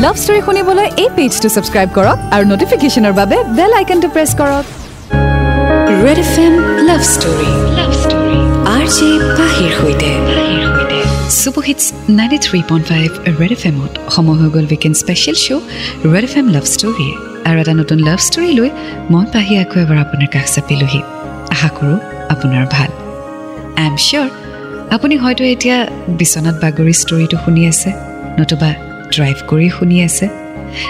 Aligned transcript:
Love 0.00 0.16
story 0.22 0.40
শুনিবলৈ 0.46 0.86
এই 1.02 1.08
পেজটো 1.16 1.48
subscribe 1.54 1.88
কৰক 1.96 2.18
আৰু 2.34 2.44
নটিফিকেশ্যনৰ 2.52 3.14
বাবে 3.20 3.36
বেল 3.56 3.72
আইকনটো 3.80 4.08
প্ৰেছ 4.14 4.30
কৰক। 4.40 4.64
Red 6.04 6.18
F 6.24 6.32
M 6.44 6.54
love 6.88 7.02
story 7.14 7.50
love 7.78 7.90
story 8.02 8.38
R 8.74 8.84
J 8.96 9.08
পাহিৰ 9.38 9.70
সৈতে। 9.80 10.10
Super 11.40 11.64
hits 11.68 11.84
ninety 12.18 12.38
three 12.46 12.58
point 12.70 12.84
five 12.90 13.10
red 13.40 13.52
F 13.56 13.62
এমত 13.70 13.92
সময় 14.14 14.36
হৈ 14.40 14.48
গ'ল 14.54 14.66
weekend 14.72 14.96
special 15.02 15.36
show' 15.44 15.64
red 16.12 16.24
F 16.28 16.34
M 16.40 16.46
love 16.54 16.64
story 16.74 17.08
আৰু 17.48 17.56
এটা 17.62 17.74
নতুন 17.80 17.98
লাভ 18.08 18.18
ষ্টৰী 18.28 18.50
লৈ 18.58 18.70
মই 19.12 19.24
পাহি 19.34 19.54
আকৌ 19.64 19.76
এবাৰ 19.84 19.98
আপোনাৰ 20.04 20.28
কাষ 20.34 20.46
চাপিলোহি। 20.54 21.00
আশা 21.54 21.68
কৰোঁ 21.76 21.96
আপোনাৰ 22.34 22.64
ভাল। 22.74 22.90
আই 23.80 23.84
এম 23.90 23.96
চিয়'ৰ 24.06 24.28
আপুনি 24.94 25.14
হয়তো 25.22 25.42
এতিয়া 25.52 25.76
বিচনাত 26.20 26.56
বাগৰি 26.62 26.94
ষ্টৰীটো 27.02 27.36
শুনি 27.44 27.62
আছে। 27.72 27.90
নতুবা 28.40 28.70
ড্ৰাইভ 29.14 29.36
কৰি 29.50 29.68
শুনি 29.76 29.96
আছে। 30.06 30.26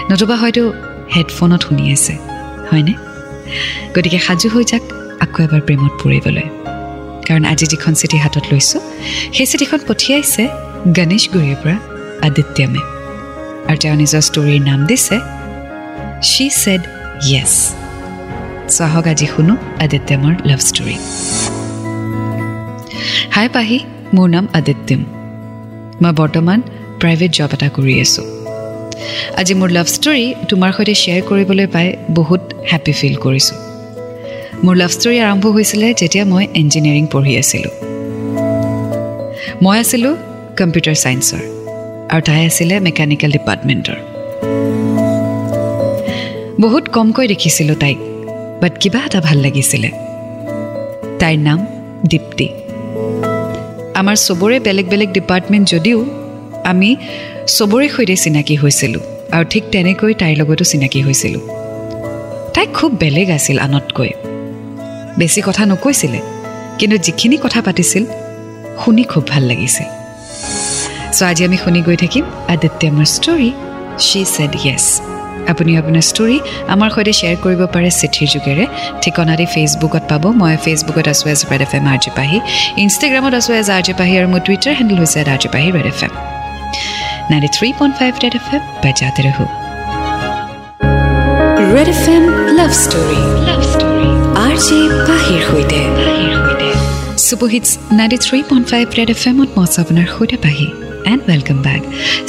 নতুবা 0.09 0.35
হয়তো 0.41 0.63
হেডফোনত 1.15 1.61
শুনি 1.65 1.85
আছে 1.95 2.13
হয়নে? 2.69 2.93
গতিকে 3.95 4.19
সাজু 4.25 4.47
হৈ 4.53 4.63
যাক 4.71 4.83
আকৌ 5.23 5.39
এবাৰ 5.45 5.61
প্ৰেমত 5.67 5.93
পৰিবলৈ। 6.03 6.47
কাৰণ 7.27 7.43
আজি 7.51 7.65
যিখন 7.73 7.93
চিঠি 7.99 8.17
হাতত 8.23 8.45
লৈছোঁ 8.51 8.81
সেই 9.35 9.47
চিঠিখন 9.51 9.79
পঠিয়াইছে 9.87 10.43
গণেশগুৰিৰ 10.97 11.57
পৰা 11.63 11.77
আদিত্যমে। 12.27 12.81
আৰু 13.69 13.77
তেওঁ 13.81 13.95
নিজৰ 14.01 14.21
ষ্টৰীৰ 14.27 14.61
নাম 14.69 14.79
দিছে 14.89 15.17
শ্বি 16.29 16.45
ছেড 16.61 16.81
য়েছ 17.29 17.53
চাহক 18.75 19.05
আজি 19.11 19.27
শুনো 19.33 19.53
আদিত্যমৰ 19.83 20.33
লাভ 20.49 20.59
ষ্টৰী 20.69 20.95
হাই 23.35 23.47
পাহি 23.55 23.77
মোৰ 24.15 24.27
নাম 24.35 24.45
আদিত্যম। 24.59 25.01
মই 26.01 26.13
বৰ্তমান 26.19 26.59
প্ৰাইভেট 27.03 27.31
জব 27.37 27.51
এটা 27.55 27.67
কৰি 27.77 27.93
আছোঁ। 28.05 28.25
আজি 29.39 29.53
মোৰ 29.59 29.69
লাভ 29.77 29.87
ষ্টৰী 29.95 30.25
তোমাৰ 30.49 30.71
সৈতে 30.75 30.93
শ্বেয়াৰ 31.01 31.23
কৰিবলৈ 31.29 31.67
পাই 31.75 31.87
বহুত 32.17 32.41
হেপ্পী 32.71 32.93
ফিল 32.99 33.15
কৰিছোঁ। 33.25 33.57
মোৰ 34.65 34.75
লাভ 34.81 34.91
ষ্টৰী 34.97 35.17
আৰম্ভ 35.27 35.45
হৈছিলে 35.55 35.87
যেতিয়া 36.01 36.23
মই 36.31 36.43
ইঞ্জিনিয়াৰিং 36.61 37.05
পঢ়ি 37.13 37.33
আছিলোঁ। 37.41 37.73
মই 39.63 39.75
আছিলোঁ 39.83 40.13
কম্পিউটাৰ 40.59 40.95
ছায়েন্সৰ 41.03 41.43
আৰু 42.13 42.21
তাই 42.27 42.41
আছিলে 42.49 42.75
মেকানিকেল 42.87 43.29
ডিপাৰ্টমেণ্টৰ 43.37 43.99
বহুত 46.63 46.83
কমকৈ 46.95 47.25
দেখিছিলোঁ 47.33 47.75
তাইক 47.83 47.99
বাট 48.61 48.73
কিবা 48.81 48.99
এটা 49.07 49.19
ভাল 49.27 49.37
লাগিছিলে। 49.45 49.89
তাইৰ 51.21 51.37
নাম 51.47 51.59
দীপ্তি। 52.11 52.47
আমাৰ 53.99 54.15
চবৰে 54.27 54.57
বেলেগ 54.67 54.85
বেলেগ 54.93 55.09
ডিপাৰ্টমেণ্ট 55.17 55.65
যদিও 55.75 55.99
আমি 56.71 56.89
চবৰে 57.57 57.87
সৈতে 57.95 58.15
চিনাকি 58.23 58.55
হৈছিলোঁ 58.55 59.03
আৰু 59.35 59.45
ঠিক 59.53 59.63
তেনেকৈ 59.73 60.13
তাইৰ 60.21 60.35
লগতো 60.41 60.63
চিনাকি 60.71 60.99
হৈছিলোঁ। 61.07 61.43
তাই 62.53 62.67
খুব 62.77 62.91
বেলেগ 63.01 63.27
আছিল 63.37 63.57
আনতকৈ। 63.65 64.11
বেছি 65.19 65.41
কথা 65.47 65.63
নকৈছিলে 65.71 66.19
কিন্তু 66.79 66.95
যিখিনি 67.05 67.37
কথা 67.45 67.59
পাতিছিল 67.67 68.03
শুনি 68.81 69.03
খুব 69.11 69.23
ভাল 69.31 69.43
লাগিছিল। 69.51 69.87
চ' 71.17 71.23
আজি 71.29 71.41
আমি 71.47 71.57
শুনি 71.63 71.79
গৈ 71.87 71.97
থাকিম 72.03 72.23
আদিত্য 72.53 72.81
আমাৰ 72.91 73.07
ষ্টৰী 73.15 73.49
শ্বি 74.07 74.21
ছেড 74.33 74.53
য়েছ 74.65 74.85
আপুনি 75.51 75.71
আপোনাৰ 75.81 76.03
ষ্টৰী 76.11 76.37
আমাৰ 76.73 76.89
সৈতে 76.95 77.13
শ্বেয়াৰ 77.19 77.37
কৰিব 77.45 77.61
পাৰে 77.73 77.89
চিঠিৰ 77.99 78.27
যোগেৰে। 78.33 78.65
ঠিকনা 79.03 79.33
দি 79.39 79.45
ফেচবুকত 79.53 80.03
পাব 80.11 80.23
মই 80.41 80.55
ফেচবুকত 80.65 81.07
আছোঁ 81.13 81.27
as 81.33 81.41
red 81.51 81.61
F 81.65 81.73
M 81.77 81.85
R 81.93 81.99
J 82.03 82.11
Pahi 82.17 82.37
ইনষ্টাগ্ৰামত 82.83 83.33
আছোঁ 83.39 83.53
এজ 83.61 83.67
আৰ 83.75 83.81
জে 83.87 83.93
পাহি 83.99 84.13
আৰু 84.19 84.27
মোৰ 84.33 84.41
টুইটাৰ 84.47 84.73
হেণ্ডেল 84.79 84.97
হৈছে 85.03 85.19
R 85.33 85.39
J 85.43 85.49
Pahi 85.53 85.67
red 85.77 85.87
F 85.93 86.01
M 86.07 86.32
ninety 87.31 87.49
three 87.55 87.67
point 87.79 87.93
five 87.99 88.11
red 88.23 88.33
F 88.39 88.47
M 88.55 88.63
বাজাতে 88.83 89.21
ৰহো 89.27 89.45
red 91.73 91.89
F 91.93 92.03
M 92.15 92.23
love 92.57 92.71
story 92.83 93.19
love 93.47 93.61
story 93.71 94.09
R 94.45 94.55
J 94.65 94.79
পাহিৰ 95.07 95.41
সৈতে 95.47 95.79
super 97.25 97.49
hits 97.53 97.69
ninety 97.99 98.17
three 98.25 98.39
point 98.49 98.65
five 98.71 98.85
red 98.97 99.09
F 99.15 99.21
এমত 99.29 99.49
মই 99.55 99.63
আছোঁ 99.65 99.79
আপোনাৰ 99.83 100.07
সৈতে 100.15 100.37
পাহি 100.45 100.67
এণ্ড 101.11 101.21
ৱেলকাম 101.29 101.57
বেক 101.67 101.81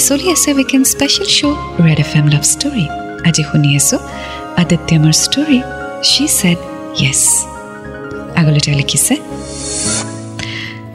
চলি 0.06 0.26
আছে 0.34 0.48
weekend 0.58 0.84
special 0.94 1.28
show' 1.36 1.56
red 1.86 1.98
F 2.04 2.10
M 2.18 2.26
love 2.34 2.44
story 2.52 2.84
আজি 3.28 3.42
শুনি 3.50 3.70
আছোঁ 3.80 4.00
আদিত্যমৰ 4.62 5.14
ষ্টৰী 5.24 5.58
শ্বি 6.10 6.24
ছেড 6.38 6.58
য়েছ 7.02 7.22
আগলৈ 8.40 8.60
তেওঁ 8.64 8.76
লিখিছে 8.80 9.14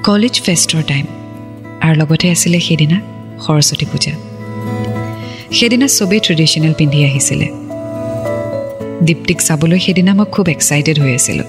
কলেজ 0.08 0.36
ফেষ্টৰ 0.46 0.82
টাইম 0.92 1.06
আৰু 1.86 1.96
লগতে 2.02 2.26
আছিলে 2.36 2.60
সেইদিনা 2.68 2.98
সৰস্বতী 3.46 3.86
পূজা। 3.86 4.14
সেইদিনা 5.58 5.88
চবেই 5.88 6.20
ট্ৰেডিশ্যনেল 6.20 6.74
পিন্ধি 6.74 7.00
আহিছিলে। 7.06 7.48
দীপ্তিক 9.08 9.38
চাবলৈ 9.42 9.80
সেইদিনা 9.80 10.12
মই 10.14 10.26
খুব 10.32 10.46
এক্সাইটেড 10.50 10.98
হৈ 11.00 11.12
আছিলোঁ। 11.16 11.48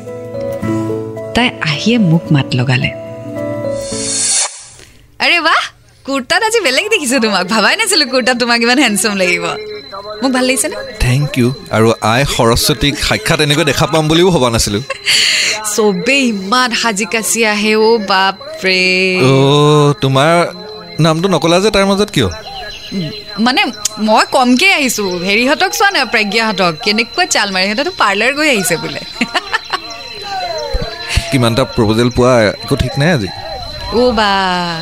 তাই 1.35 1.49
আহিয়ে 1.71 1.99
মোক 2.11 2.25
মাত 2.33 2.49
লগালে। 2.55 2.91
আৰে 5.25 5.39
বাহ! 5.41 5.61
কুৰ্তাত 6.05 6.43
আজি 6.43 6.59
বেলেগ 6.61 6.87
দেখিছোঁ 6.91 7.21
তোমাক। 7.21 7.45
ভাবাই 7.47 7.75
নাছিলোঁ 7.77 8.07
কুৰ্তাত 8.13 8.37
তোমাক 8.39 8.59
ইমান 8.63 8.79
হেণ্ডচম 8.79 9.15
লাগিব। 9.17 9.45
মোক 10.23 10.31
ভাল 10.33 10.45
লাগিছেনে? 10.45 10.77
থেংক 11.01 11.29
ইউ 11.39 11.49
আৰু 11.77 11.89
আই 12.13 12.21
সৰস্বতীক 12.37 12.95
সাক্ষাৎ 13.09 13.41
এনেকৈ 13.41 13.65
দেখা 13.65 13.87
পাম 13.87 14.05
বুলিও 14.09 14.29
ভবা 14.31 14.49
নাছিলোঁ। 14.51 14.83
চবেই 15.77 16.23
ইমান 16.29 16.71
সাজি 16.83 17.07
কাচি 17.13 17.41
আহে 17.47 17.73
অ' 17.77 17.99
বাপৰে। 18.11 18.83
অ' 19.31 19.95
তোমাৰ 20.01 20.35
নামটো 21.01 21.27
নকলা 21.29 21.57
যে 21.65 21.71
তাৰ 21.77 21.85
মাজত 21.91 22.11
কিয়? 22.15 22.29
মানে 23.47 23.63
মই 24.09 24.25
কমকৈ 24.33 24.71
আহিছোঁ। 24.79 25.11
হেৰিহঁতক 25.29 25.71
চোৱা 25.79 25.89
নাই 25.95 26.05
প্ৰজ্ঞাহঁতক। 26.15 26.73
কেনেকুৱা 26.85 27.25
চাল 27.35 27.49
মাৰে 27.55 27.65
সিহঁতেতো 27.67 27.93
পাৰ্লাৰ 28.03 28.31
গৈ 28.39 28.49
আহিছে 28.55 28.77
বোলে। 28.83 29.01
কিমানটা 31.31 31.63
প্ৰপ'জেল 31.75 32.09
পোৱা 32.17 32.33
একো 32.65 32.75
ঠিক 32.83 32.93
নাই 33.01 33.11
আজি। 33.17 33.29
অ' 33.93 34.13
বা 34.19 34.29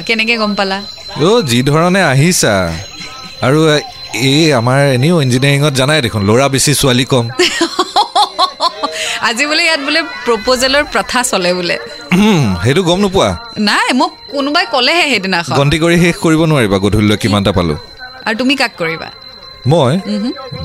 কেনেকৈ 0.07 0.37
গম 0.37 0.53
পালা? 0.55 0.79
অ' 1.23 1.43
যি 1.51 1.59
ধৰণে 1.63 2.01
আহিছা। 2.13 2.55
আৰু 3.43 3.59
এই 4.23 4.43
আমাৰ 4.53 4.81
এনেও 4.97 5.17
ইঞ্জিনিয়াৰিঙত 5.23 5.73
জানাই 5.81 5.99
দেখোন 6.03 6.23
ল'ৰা 6.29 6.47
বেছি 6.49 6.73
ছোৱালী 6.81 7.05
কম। 7.13 7.25
আজি 9.29 9.45
বোলে 9.47 9.63
ইয়াত 9.65 9.81
বোলে 9.87 10.01
প্ৰপ'জেলৰ 10.27 10.85
প্ৰথা 10.93 11.19
চলে 11.23 11.51
বোলে। 11.55 11.77
সেইটো 12.65 12.83
গম 12.89 12.99
নোপোৱা? 13.05 13.29
নাই 13.69 13.89
মোক 14.01 14.13
কোনোবাই 14.35 14.65
ক'লেহে 14.75 15.05
সেইদিনাখন। 15.13 15.55
গন্তি 15.61 15.77
কৰি 15.83 15.97
শেষ 16.05 16.17
কৰিব 16.25 16.41
নোৱাৰিবা 16.51 16.77
গধূলিলৈ 16.85 17.17
কিমানটা 17.23 17.53
পালোঁ। 17.59 17.79
আৰু 18.27 18.37
তুমি 18.41 18.55
কাক 18.63 18.73
কৰিবা? 18.81 19.09
মই? 19.73 19.93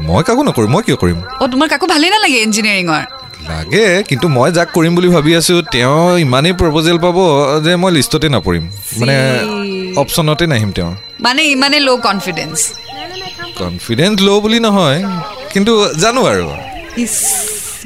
মই 0.08 0.22
কাকো 0.28 0.42
নকৰোঁ 0.48 0.70
মই 0.74 0.82
কিয় 0.86 0.98
কৰিম? 1.04 1.20
অ' 1.44 1.50
তোমাৰ 1.54 1.68
কাকো 1.74 1.86
ভালেই 1.94 2.10
নালাগে 2.14 2.40
ইঞ্জিনিয়াৰিঙৰ 2.48 3.04
লাগে 3.50 3.86
কিন্তু 4.10 4.26
মই 4.38 4.50
যাক 4.58 4.70
কৰিম 4.76 4.94
বুলি 4.98 5.10
ভাবি 5.16 5.32
আছোঁ 5.40 5.60
তেওঁ 5.74 6.04
ইমানেই 6.26 6.54
প্ৰপ'জেল 6.60 6.98
পাব 7.06 7.18
যে 7.66 7.72
মই 7.82 7.92
লিষ্টতে 7.98 8.28
নপৰিম। 8.36 8.64
মানে 9.00 9.16
অপশ্যনতে 10.04 10.46
নাহিম 10.52 10.70
তেওঁৰ 10.78 10.94
মানে 11.26 11.42
ইমানে 11.56 11.78
ল' 11.88 12.00
কনফিডেঞ্চ 12.08 12.58
কনফিডেঞ্চ 13.62 14.16
ল' 14.28 14.42
বুলি 14.44 14.60
নহয় 14.68 15.00
কিন্তু 15.54 15.74
জানো 16.04 16.22
আৰু। 16.32 16.46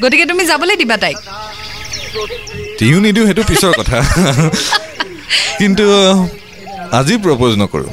গতিকে 0.02 0.26
তুমি 0.32 0.44
যাবলৈ 0.52 0.76
দিবা 0.82 0.98
তাইক। 1.04 1.18
দিওঁ 2.80 3.02
নিদিওঁ 3.02 3.26
সেইটো 3.28 3.44
পিছৰ 3.48 3.72
কথা। 3.80 3.98
কিন্তু 5.60 5.86
আজি 6.92 7.16
প্ৰপ'জ 7.18 7.52
নকৰোঁ। 7.62 7.90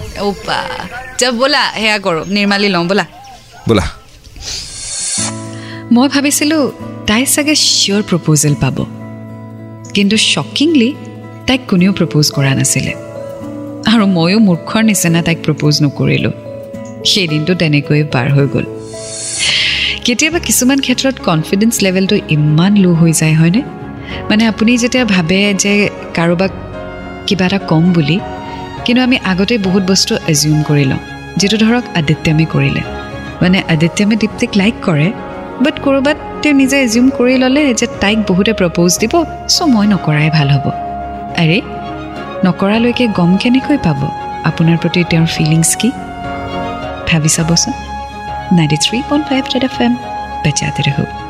ব'লা 1.41 1.63
সেয়া 1.75 1.99
কৰোঁ 1.99 2.25
নিৰ্মালি 2.27 2.69
লওঁ 2.69 2.85
ব'লা। 2.85 3.05
বোলা। 3.69 3.85
মই 5.93 6.09
ভাবিছিলোঁ 6.09 6.73
তাই 7.07 7.27
চাগে 7.27 7.55
চিয়'ৰ 7.55 8.03
প্ৰপ'জেল 8.03 8.55
পাব। 8.61 8.77
কিন্তু 9.95 10.17
শ্বকিংলি 10.17 10.95
তাইক 11.47 11.61
কোনেও 11.69 11.93
প্ৰপ'জ 11.93 12.27
কৰা 12.33 12.55
নাছিলে। 12.55 12.93
আৰু 13.93 14.07
ময়ো 14.07 14.39
মূৰ্খৰ 14.39 14.83
নিচিনা 14.83 15.23
তাইক 15.23 15.39
প্ৰপ'জ 15.45 15.75
নকৰিলোঁ। 15.83 16.33
সেই 17.05 17.29
দিনটো 17.29 17.55
তেনেকৈয়ে 17.55 18.05
পাৰ 18.05 18.27
হৈ 18.33 18.47
গ'ল। 18.47 18.67
কেতিয়াবা 20.05 20.39
কিছুমান 20.39 20.79
ক্ষেত্ৰত 20.81 21.17
কনফিডেঞ্চ 21.21 21.75
লেভেলটো 21.83 22.17
ইমান 22.29 22.73
ল' 22.77 22.95
হৈ 23.01 23.13
যায় 23.13 23.35
হয়নে? 23.35 23.63
মানে 24.31 24.47
আপুনি 24.47 24.77
যেতিয়া 24.77 25.05
ভাবে 25.05 25.55
যে 25.55 25.91
কাৰোবাক 26.15 26.53
কিবা 27.27 27.47
এটা 27.47 27.59
ক'ম 27.59 27.85
বুলি 27.93 28.21
কিন্তু 28.85 29.03
আমি 29.03 29.17
আগতে 29.25 29.59
বহুত 29.59 29.83
বস্তু 29.91 30.13
এজিউম 30.29 30.63
কৰি 30.63 30.85
লওঁ। 30.85 31.03
যিটো 31.37 31.57
ধৰক 31.57 31.85
আদিত্যমে 31.95 32.45
কৰিলে। 32.45 32.83
মানে 33.43 33.63
আদিত্যমে 33.69 34.17
দীপ্তিক 34.17 34.51
লাইক 34.57 34.75
কৰে 34.85 35.13
বাট 35.61 35.75
ক'ৰবাত 35.85 36.17
তেওঁ 36.43 36.55
নিজে 36.55 36.77
এজিউম 36.81 37.11
কৰি 37.11 37.35
ল'লে 37.39 37.75
যে 37.75 37.87
তাইক 38.01 38.19
বহুতে 38.29 38.53
প্ৰপ'জ 38.53 38.91
দিব 39.01 39.15
চ' 39.49 39.63
মই 39.63 39.87
নকৰাই 39.87 40.31
ভাল 40.31 40.49
হ'ব। 40.51 40.67
আৰে 41.43 41.59
নকৰালৈকে 42.45 43.07
গম 43.09 43.37
কেনেকৈ 43.37 43.79
পাব? 43.87 44.01
আপোনাৰ 44.45 44.77
প্ৰতি 44.77 45.05
তেওঁৰ 45.11 45.27
ফিলিংছ 45.27 45.71
কি? 45.77 45.91
ভাবি 47.09 47.29
চাবচোন। 47.29 47.73
Ninety 48.57 48.77
three 48.77 48.99
point 49.09 49.25
five 49.29 49.43
F 49.65 49.81
M 49.81 49.93
বেচাতে 50.45 50.83
ৰহো। 50.91 51.24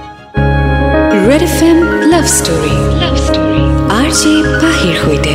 Red 1.25 1.43
F 1.43 1.59
M 1.62 1.79
love 2.12 2.25
story 2.31 2.75
love 3.03 3.15
story 3.26 3.61
R 3.93 4.09
J 4.19 4.32
পাহিৰ 4.62 4.97
সৈতে 5.03 5.35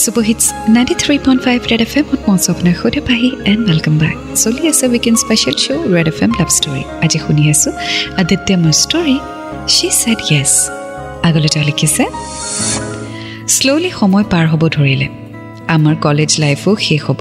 super 0.00 0.24
hits 0.28 0.44
ninety 0.74 0.94
three 1.02 1.14
point 1.26 1.40
five 1.46 1.58
red 1.70 1.82
F 1.86 1.92
এমত 2.00 2.20
মই 2.26 2.38
আপোনাৰ 2.52 2.74
সৈতে 2.80 3.00
পাহি 3.08 3.28
এণ্ড 3.50 3.62
ৱেলকাম 3.68 3.94
বেক 4.02 4.16
চলি 4.42 4.62
আছে 4.72 4.84
weekend 4.92 5.18
special 5.24 5.56
show' 5.64 5.84
red 5.94 6.08
F 6.12 6.18
M 6.24 6.32
love 6.40 6.48
story 6.58 6.82
আজি 7.04 7.18
শুনি 7.24 7.42
আছোঁ 7.52 7.72
আদিত্য 8.20 8.48
মোৰ 8.62 8.74
ষ্টৰী 8.82 9.16
শ্বি 9.74 9.88
ছেড 10.00 10.18
য়েছ 10.30 10.52
আগলৈ 11.28 11.48
তেওঁ 11.54 11.64
লিখিছে 11.70 12.04
শ্ল'লি 13.54 13.90
সময় 14.00 14.24
পাৰ 14.32 14.44
হ'ব 14.52 14.62
ধৰিলে 14.76 15.06
আমাৰ 15.76 15.94
কলেজ 16.06 16.30
লাইফো 16.42 16.70
শেষ 16.86 17.00
হ'ব 17.06 17.20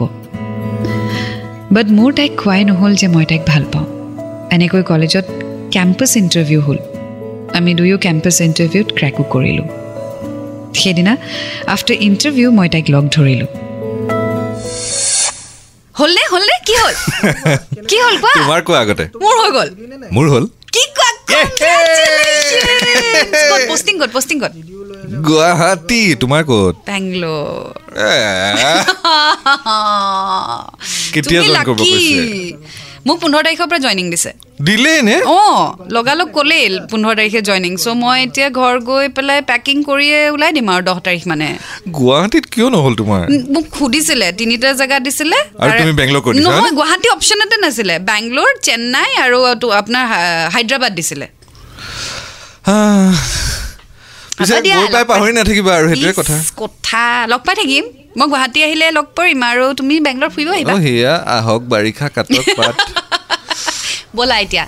বাট 1.76 1.88
মোৰ 1.98 2.10
তাইক 2.18 2.32
কোৱাই 2.42 2.62
নহ'ল 2.70 2.94
যে 3.02 3.08
মই 3.16 3.26
তাইক 3.32 3.44
ভাল 3.52 3.64
পাওঁ 3.74 3.88
এনেকৈ 4.56 4.84
কলেজত 4.92 5.26
কেম্পাছ 5.74 6.12
ইণ্টাৰভিউ 6.18 6.62
হ'ল 6.68 6.80
আমি 7.58 7.72
দুয়ো 7.80 7.98
কেম্পাছ 8.06 8.38
ইণ্টাৰভিউত 8.48 8.88
ক্ৰেকো 8.98 9.24
কৰিলোঁ। 9.34 9.68
সেইদিনা 10.80 11.14
আফটাৰ 11.74 11.98
ইণ্টাৰভিউ 12.08 12.48
মই 12.58 12.68
তাইক 12.74 12.86
লগ 12.94 13.04
ধৰিলোঁ। 13.16 13.50
হ'লনে? 15.96 16.24
হ'লনে? 16.32 16.56
কি 16.68 16.74
হ'ল? 16.82 16.96
কি 17.90 17.98
হ'ল? 18.04 18.16
কোৱা? 18.24 18.34
তোমাৰ 18.42 18.62
কোৱা 18.68 18.80
আগতে? 18.84 19.06
মোৰ 19.24 19.36
হৈ 19.42 19.50
গ'ল। 19.58 19.70
মোৰ 20.16 20.26
হ'ল? 20.34 20.46
কি 20.76 20.84
কোৱা? 20.98 21.10
পষ্টিং 23.72 23.94
ক'ত? 24.02 24.10
পষ্টিং 24.14 24.38
ক'ত? 24.42 24.54
গুৱাহাটী। 25.28 26.02
তোমাৰ 26.22 26.42
ক'ত? 26.50 26.76
বেংগলোৰ 26.88 27.78
কেতিয়া 31.14 31.40
join 31.42 31.56
কৰিব। 31.68 31.80
কৈছে? 31.82 32.22
মোক 33.06 33.18
পোন্ধৰ 33.22 33.42
তাৰিখৰ 33.48 33.68
পৰা 33.72 33.80
জইনিং 33.86 34.06
দিছে। 34.14 34.32
অঁ 35.38 35.58
লগালগ 35.96 36.28
ক'লেই 36.38 36.64
পোন্ধৰ 36.92 37.14
তাৰিখে 37.20 37.42
জইনিং 37.50 37.74
চ' 37.84 37.88
মই 38.02 38.18
এতিয়া 38.26 38.48
ঘৰ 38.60 38.76
গৈ 38.90 39.06
পেলাই 39.16 39.40
পেকিং 39.52 39.78
কৰিয়ে 39.90 40.20
ওলাই 40.36 40.52
দিম 40.58 40.68
আৰু 40.74 40.82
দহ 40.90 40.98
তাৰিখ 41.08 41.24
মানে। 41.32 41.48
গুৱাহাটীত 41.98 42.46
কিয় 42.54 42.68
নহ'ল 42.76 42.94
তোমাৰ? 43.02 43.22
মোক 43.54 43.66
সুধিছিলে 43.80 44.28
তিনিটা 44.40 44.70
জেগা 44.80 44.98
দিছিলে। 45.06 45.38
নহয়? 46.48 46.72
গুৱাহাটী 46.80 47.08
অপশ্যনতে 47.16 47.56
নাছিলে। 47.64 47.96
বেংগলোৰ 48.10 48.52
চেন্নাই 48.68 49.10
আৰু 49.26 49.38
আপোনাৰ 49.82 50.04
হায়দৰাবাদ 50.54 50.92
দিছিলে। 51.00 51.28
কথা 56.62 57.02
লগ 57.32 57.42
পাই 57.48 57.56
থাকিম। 57.62 57.86
মই 58.18 58.28
গুৱাহাটী 58.32 58.60
আহিলে 58.68 58.88
লগ 58.98 59.08
কৰিম 59.18 59.42
আৰু 59.50 59.66
তুমি 59.80 59.96
বেংগলোৰ 60.06 60.30
ফুৰিব 60.36 60.50
আহিবা। 60.56 60.74
সেয়া 60.86 61.14
আহক 61.38 61.62
বাৰিষা 61.74 62.08
কাটক 62.16 62.46
পাত। 62.60 62.76
ব'লা 64.18 64.38
এতিয়া। 64.40 64.66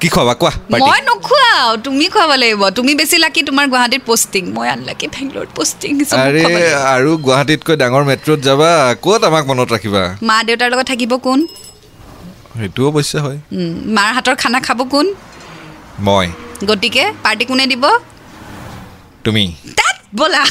কি 0.00 0.08
খোৱাবা? 0.08 0.34
কোৱা 0.42 0.52
মই 0.72 1.00
নোখোৱাও 1.08 1.70
তুমি 1.86 2.06
খুৱাব 2.14 2.32
লাগিব। 2.42 2.62
তুমি 2.78 2.92
বেছি 2.94 3.16
লাকি 3.24 3.40
তোমাৰ 3.48 3.64
গুৱাহাটীত 3.72 4.02
পষ্টিং 4.06 4.42
মই 4.56 4.68
আনলাকি 4.74 5.06
বেংগলোৰত 5.14 5.50
পষ্টিং 5.58 5.90
আৰে 6.24 6.42
আৰু 6.94 7.10
গুৱাহাটীতকৈ 7.26 7.74
ডাঙৰ 7.82 8.02
মেট্ৰত 8.10 8.38
যাবা 8.40 8.70
ক'ত 9.04 9.20
আমাক 9.24 9.44
মনত 9.50 9.68
ৰাখিবা? 9.74 10.02
মা 10.22 10.36
দেউতাৰ 10.46 10.68
লগত 10.72 10.86
থাকিব 10.92 11.12
কোন? 11.26 11.38
সেইটো 12.58 12.80
অৱশ্যে 12.90 13.18
হয়। 13.24 13.38
মাৰ 13.96 14.10
হাতৰ 14.16 14.34
খানা 14.42 14.58
খাব 14.60 14.80
কোন? 14.92 15.06
মই। 16.06 16.26
গতিকে 16.68 17.02
পাৰ্টি 17.24 17.44
কোনে 17.44 17.64
দিব? 17.66 17.84
তুমি। 19.24 19.44
তাত 19.78 19.96
ব'লা। 20.16 20.44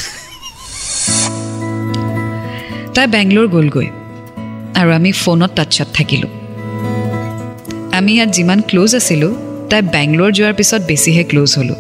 তাই 2.98 3.08
বেংগলোৰ 3.08 3.48
গ'লগৈ 3.48 3.88
আৰু 4.80 4.90
আমি 4.92 5.12
ফোনত 5.12 5.52
টাচত 5.56 5.88
থাকিলোঁ। 5.94 6.30
আমি 7.98 8.12
ইয়াত 8.14 8.30
যিমান 8.30 8.60
ক্ল'জ 8.62 8.92
আছিলোঁ 8.96 9.34
তাই 9.70 9.82
বেংগলোৰ 9.82 10.32
যোৱাৰ 10.38 10.54
পিছত 10.54 10.82
বেছিহে 10.88 11.24
ক্ল'জ 11.24 11.52
হ'লোঁ। 11.58 11.80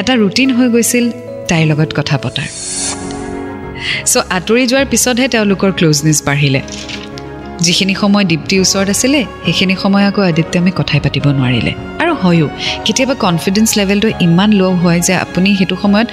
এটা 0.00 0.12
ৰুটিন 0.16 0.50
হৈ 0.50 0.68
গৈছিল 0.68 1.04
তাইৰ 1.48 1.64
লগত 1.70 1.90
কথা 1.98 2.16
পতাৰ। 2.18 2.48
চ' 4.12 4.16
আঁতৰি 4.36 4.64
যোৱাৰ 4.66 4.86
পিছতহে 4.90 5.28
তেওঁলোকৰ 5.28 5.70
ক্ল'জনেছ 5.72 6.18
বাঢ়িলে। 6.26 6.60
যিখিনি 7.60 7.94
সময় 7.94 8.24
দীপ্তিৰ 8.24 8.60
ওচৰত 8.60 8.88
আছিলে 8.90 9.20
সেইখিনি 9.44 9.74
সময় 9.82 10.04
আকৌ 10.10 10.22
আদিত্য 10.30 10.58
আমি 10.58 10.70
কথাই 10.80 11.00
পাতিব 11.04 11.24
নোৱাৰিলে। 11.38 11.72
আৰু 12.02 12.12
হয়ো 12.22 12.46
কেতিয়াবা 12.84 13.14
কনফিডেঞ্চ 13.14 13.68
লেভেলটো 13.78 14.08
ইমান 14.26 14.50
ল' 14.60 14.76
হয় 14.82 15.00
যে 15.00 15.14
আপুনি 15.24 15.48
সেইটো 15.58 15.76
সময়ত 15.82 16.08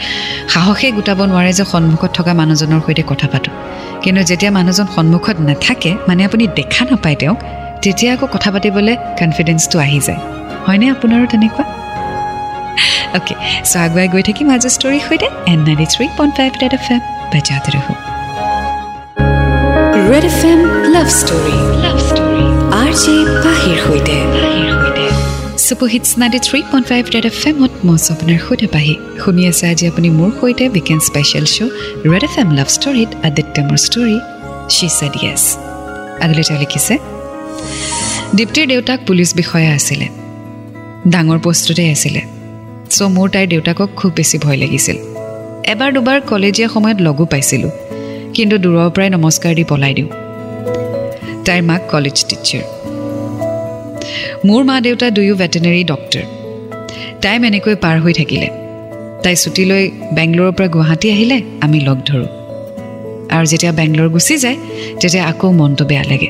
সাহসে 0.54 0.92
গোটাব 0.98 1.20
নোৱাৰে 1.32 1.52
যে 1.60 1.66
সন্মুখত 1.74 2.12
থকা 2.18 2.34
মানুহজনৰ 2.40 2.82
সৈতে 2.86 3.04
কথা 3.12 3.28
পাতোঁ। 3.34 3.54
কিন্তু 4.04 4.22
যেতিয়া 4.30 4.52
মানুহজন 4.58 4.88
সন্মুখত 4.96 5.38
নাথাকে 5.48 5.92
মানে 6.08 6.22
আপুনি 6.28 6.48
দেখা 6.60 6.84
নাপায় 6.90 7.16
তেওঁক 7.16 7.40
তেতিয়া 7.84 8.14
আকৌ 8.14 8.26
কথা 8.36 8.50
পাতিবলৈ 8.54 8.96
কনফিডেঞ্চটো 9.20 9.80
আহি 9.86 10.00
যায়। 10.08 10.22
হয়নে 10.66 10.86
আপোনাৰো 10.94 11.26
তেনেকুৱা? 11.34 11.64
অ'কে 13.18 13.34
চ' 13.70 13.76
আগুৱাই 13.86 14.08
গৈ 14.14 14.24
থাকিম 14.30 14.48
আজিৰ 14.56 14.72
ষ্টৰীৰ 14.76 15.04
সৈতে 15.08 15.28
and 15.52 15.60
ninety 15.68 15.86
three 15.94 16.06
point 16.18 16.34
five 16.38 16.52
F 16.78 16.88
M 16.94 17.02
বাজাতে 17.34 17.72
ৰহো। 17.76 18.11
Red 20.10 20.26
F 20.32 20.40
M 20.52 20.62
love 20.94 21.08
story 21.20 21.58
love 21.84 21.98
story 22.10 22.46
R 22.82 22.92
J 23.02 23.16
পাহিৰ 23.46 23.78
সৈতে 23.86 24.16
super 25.66 25.90
hits 25.94 26.10
ninety 26.22 26.40
three 26.48 26.60
point 26.72 26.86
five 26.92 27.04
red 27.16 27.26
F 27.32 27.38
এমত 27.50 27.74
মই 27.88 27.98
আপোনাৰ 28.14 28.40
সৈতে 28.46 28.68
পাহি। 28.76 28.94
শুনি 29.24 29.44
আছে 29.52 29.64
আজি 29.72 29.86
আপুনি 29.92 30.10
মোৰ 30.20 30.32
সৈতে 30.40 30.66
weekend 30.76 31.02
special 31.10 31.46
show' 31.56 31.72
red 32.12 32.24
F 32.28 32.34
M 32.42 32.50
love 32.58 32.68
ষ্টৰীত 32.76 33.10
Aditya 33.28 33.56
মোৰ 33.70 33.80
ষ্টৰী 33.86 34.18
শ্বি 34.76 34.88
ছেড 34.98 35.14
য়েছ 35.24 35.44
আগলৈ 36.24 36.44
তেওঁ 36.48 36.60
লিখিছে 36.64 36.94
দীপ্তিৰ 38.38 38.66
দেউতাক 38.72 39.00
পুলিচ 39.08 39.30
বিষয়া 39.40 39.70
আছিলে। 39.78 40.08
ডাঙৰ 41.14 41.40
পষ্টতে 41.46 41.84
আছিলে। 41.96 42.22
চ' 42.96 43.00
মোৰ 43.16 43.28
তাইৰ 43.34 43.48
দেউতাকক 43.54 43.90
খুব 44.00 44.12
বেছি 44.18 44.38
ভয় 44.44 44.58
লাগিছিল। 44.64 44.98
এবাৰ 45.74 45.90
দুবাৰ 45.96 46.18
কলেজীয়া 46.32 46.68
সময়ত 46.76 46.98
লগো 47.08 47.26
পাইছিলোঁ। 47.34 47.74
কিন্তু 48.36 48.56
দূৰৰ 48.58 48.90
পৰাই 48.96 49.10
নমস্কাৰ 49.10 49.54
দি 49.56 49.64
পলাই 49.64 49.94
দিওঁ। 49.94 50.10
তাইৰ 51.46 51.62
মাক 51.70 51.82
কলেজ 51.92 52.18
টিচাৰ 52.30 52.64
মোৰ 54.46 54.64
মা 54.64 54.76
দেউতা 54.82 55.08
দুয়ো 55.10 55.36
ভেটেনেৰী 55.36 55.84
ডক্টৰ 55.84 56.24
টাইম 57.22 57.44
এনেকৈ 57.44 57.76
পাৰ 57.76 57.98
হৈ 58.04 58.14
থাকিলে। 58.14 58.48
তাই 59.24 59.36
ছুটী 59.36 59.64
লৈ 59.66 59.84
বেংগলোৰৰ 60.14 60.52
পৰা 60.58 60.68
গুৱাহাটী 60.68 61.08
আহিলে 61.12 61.38
আমি 61.62 61.80
লগ 61.80 61.98
ধৰোঁ। 62.06 62.30
আৰু 63.36 63.46
যেতিয়া 63.46 63.72
বেংগলোৰ 63.72 64.10
গুচি 64.10 64.36
যায় 64.38 64.58
তেতিয়া 65.00 65.24
আকৌ 65.26 65.52
মনটো 65.52 65.84
বেয়া 65.86 66.04
লাগে। 66.04 66.30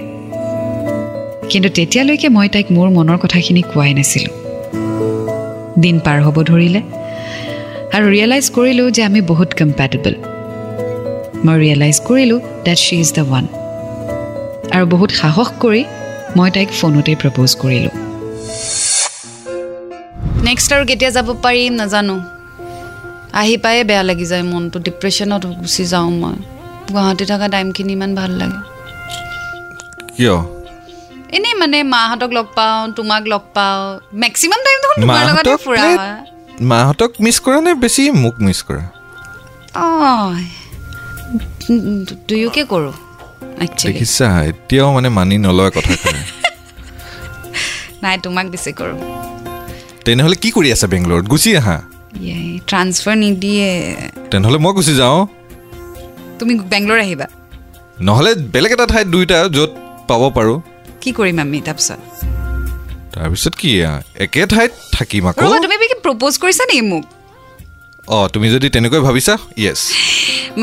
কিন্তু 1.50 1.69
তেতিয়ালৈকে 1.69 2.27
মই 2.30 2.47
তাইক 2.54 2.68
মোৰ 2.71 2.88
মনৰ 2.89 3.18
কথাখিনি 3.18 3.62
কোৱাই 3.62 3.94
নাছিলোঁ। 3.94 4.33
দিন 5.81 5.95
পাৰ 6.06 6.18
হ'ব 6.25 6.38
ধৰিলে। 6.44 6.81
আৰু 7.95 8.06
ৰিয়েলাইজ 8.13 8.45
কৰিলোঁ 8.56 8.88
যে 8.92 9.01
আমি 9.04 9.21
বহুত 9.21 9.50
কম্পেটেবল 9.59 10.13
মই 11.45 11.55
ৰিয়েলাইজ 11.63 11.97
কৰিলোঁ 12.07 12.39
that 12.65 12.79
she 12.85 12.95
is 13.03 13.09
the 13.17 13.23
one 13.27 13.45
আৰু 14.75 14.85
বহুত 14.93 15.11
সাহস 15.21 15.49
কৰি 15.63 15.81
মই 16.38 16.49
তাইক 16.55 16.69
ফোনতেই 16.79 17.15
প্ৰপ'জ 17.21 17.49
কৰিলোঁ। 17.63 17.94
নেক্সট 20.47 20.69
আৰু 20.75 20.83
কেতিয়া 20.89 21.11
যাব 21.18 21.27
পাৰিম 21.45 21.71
নাজানো। 21.81 22.16
আহি 23.42 23.56
পায়ে 23.63 23.81
বেয়া 23.89 24.04
লাগি 24.09 24.25
যায় 24.31 24.45
মনটো 24.51 24.77
ডিপ্ৰেশ্যনত 24.87 25.44
গুচি 25.61 25.83
যাওঁ 25.92 26.09
মই। 26.21 26.35
গুৱাহাটী 26.94 27.25
থকা 27.31 27.47
টাইমখিনি 27.54 27.94
ইমান 27.97 28.11
ভাল 28.19 28.31
লাগে। 28.42 28.59
কিয়? 30.16 30.35
এনেই 31.37 31.56
মানে 31.61 31.77
মাহঁতক 31.94 32.31
লগ 32.37 32.47
পাওঁ 32.57 32.80
তোমাক 32.97 33.23
লগ 33.33 33.44
পাওঁ। 33.56 33.81
মেক্সিমাম 34.23 34.59
টাইম 34.66 34.77
দেখোন 34.83 34.97
তোমাৰ 35.04 35.21
লগতে 35.30 35.33
মাহঁতক 35.33 35.59
ফুৰা 35.66 35.80
হয়। 35.81 36.13
মাহঁতক 36.71 37.11
মিছ 37.23 37.37
কৰা 37.45 37.59
নে 37.66 37.71
বেছি 37.83 38.04
মোক 38.23 38.35
মিছ 38.45 38.59
কৰা? 38.68 38.83
অঁ 39.83 40.33
দুয়োকে 42.28 42.64
কৰোঁ 42.66 42.94
দেখিছা 43.83 44.28
এতিয়াও 44.44 44.90
মানে 44.94 45.09
মানি 45.09 45.35
নলয় 45.38 45.71
কথাখিনি। 45.71 46.21
নাই 48.04 48.18
তোমাক 48.23 48.45
বেছি 48.50 48.71
কৰোঁ 48.73 48.97
তেনেহ'লে 50.06 50.35
কি 50.35 50.50
কৰি 50.52 50.69
আছা 50.71 50.88
বেংগলোৰত? 50.88 51.26
গুচি 51.28 51.52
আহা। 51.57 51.78
ট্ৰান্সফাৰ 52.68 53.16
নিদিয়ে। 53.16 53.69
তেনেহ'লে 54.31 54.57
মই 54.57 54.73
গুচি 54.73 54.94
যাওঁ। 54.95 55.19
তুমি 56.40 56.54
বেংগলোৰ 56.71 57.00
আহিবা। 57.00 57.28
নহ'লে 58.02 58.31
বেলেগ 58.54 58.71
এটা 58.71 58.85
ঠাইত 58.85 59.07
দুইটা 59.07 59.38
য'ত 59.54 59.71
পাব 60.07 60.21
পাৰোঁ। 60.35 60.57
কি 61.02 61.09
কৰিম 61.11 61.38
আমি 61.40 61.57
তাৰপিছত? 61.61 62.00
তাৰপিছত 63.14 63.54
কি 63.56 63.69
একে 64.26 64.42
ঠাইত 64.45 64.71
থাকিম 64.92 65.23
আকৌ। 65.28 65.61
তুমি 65.61 65.76
প্ৰপ'জ 66.06 66.33
কৰিছা 66.44 66.64
নেকি 66.69 66.81
মোক? 66.81 67.06
অঁ 68.18 68.25
তুমি 68.33 68.47
যদি 68.56 68.68
তেনেকৈ 68.75 69.01
ভাবিছা 69.07 69.33
য়েছ 69.63 69.81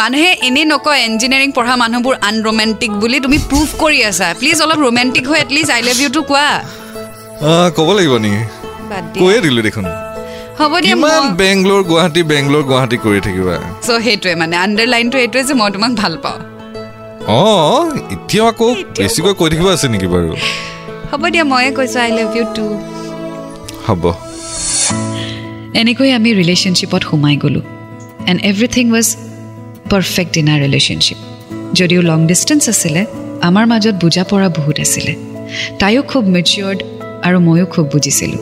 মানুহে 0.00 0.30
এনেই 0.48 0.66
নকয় 0.72 1.00
ইঞ্জিনিয়াৰিং 1.08 1.50
পঢ়া 1.56 1.74
মানুহবোৰ 1.82 2.14
আনৰোমেণ্টিক 2.30 2.92
বুলি 3.02 3.18
তুমি 3.24 3.38
প্ৰুভ 3.50 3.68
কৰি 3.82 3.98
আছা। 4.10 4.28
প্লিজ 4.40 4.58
অলপ 4.64 4.78
ৰোমেণ্টিক 4.86 5.24
হৈ 5.30 5.38
এটলিষ্ট 5.44 5.70
আই 5.76 5.82
লাভ 5.88 5.98
ইউটো 6.04 6.20
কোৱা। 6.30 6.46
ক'ব 7.76 7.88
লাগিব 7.98 8.14
নেকি 8.24 8.42
কৈয়ে 9.22 9.40
দিলোঁ 9.44 9.62
দেখোন। 9.68 9.86
হ'ব 10.58 10.72
দিয়া 10.84 10.96
বেংগলোৰ 11.42 11.82
গুৱাহাটী 11.90 12.20
বেংগলোৰ 12.32 12.62
গুৱাহাটী 12.70 12.96
কৰি 13.04 13.20
থাকিবা। 13.26 13.54
চ' 13.86 13.98
সেইটোৱে 14.06 14.34
মানে 14.42 14.54
আণ্ডাৰলাইনটো 14.64 15.16
এইটোৱে 15.24 15.42
যে 15.48 15.54
মই 15.60 15.70
তোমাক 15.74 15.92
ভাল 16.02 16.14
পাওঁ। 16.24 16.38
অঁ 17.38 17.84
এতিয়াও 18.14 18.46
আকৌ 18.52 18.68
বেছিকৈ 18.98 19.32
কৈ 19.40 19.48
থাকিব 19.52 19.68
আছে 19.74 19.86
নেকি 19.94 20.08
বাৰু? 20.14 20.30
হ'ব 21.10 21.22
দিয়া 21.32 21.44
ময়ে 21.52 21.70
কৈছোঁ 21.78 22.00
আই 22.04 22.10
লাভ 22.18 22.28
ইউ 22.36 22.44
টু 22.56 22.66
হ'ব। 23.86 24.04
এনেকৈ 25.74 26.12
আমি 26.12 26.34
ৰিলেশ্যনশ্বিপত 26.34 27.02
সোমাই 27.02 27.36
গ'লোঁ। 27.36 27.62
And 28.26 28.40
everything 28.44 28.90
was 28.90 29.16
perfect 29.90 30.36
in 30.36 30.48
our 30.48 30.60
relationship 30.60 31.18
যদিও 31.74 32.02
লং 32.02 32.26
ডিষ্টেঞ্চ 32.26 32.68
আছিলে 32.68 33.06
আমাৰ 33.40 33.66
মাজত 33.66 33.94
বুজা 33.94 34.24
পৰা 34.24 34.48
বহুত 34.48 34.80
আছিলে। 34.80 35.14
তাইও 35.78 36.02
খুব 36.02 36.24
মেচিয়ৰ্ড 36.28 36.82
আৰু 37.22 37.40
ময়ো 37.40 37.66
খুব 37.66 37.86
বুজিছিলোঁ। 37.92 38.38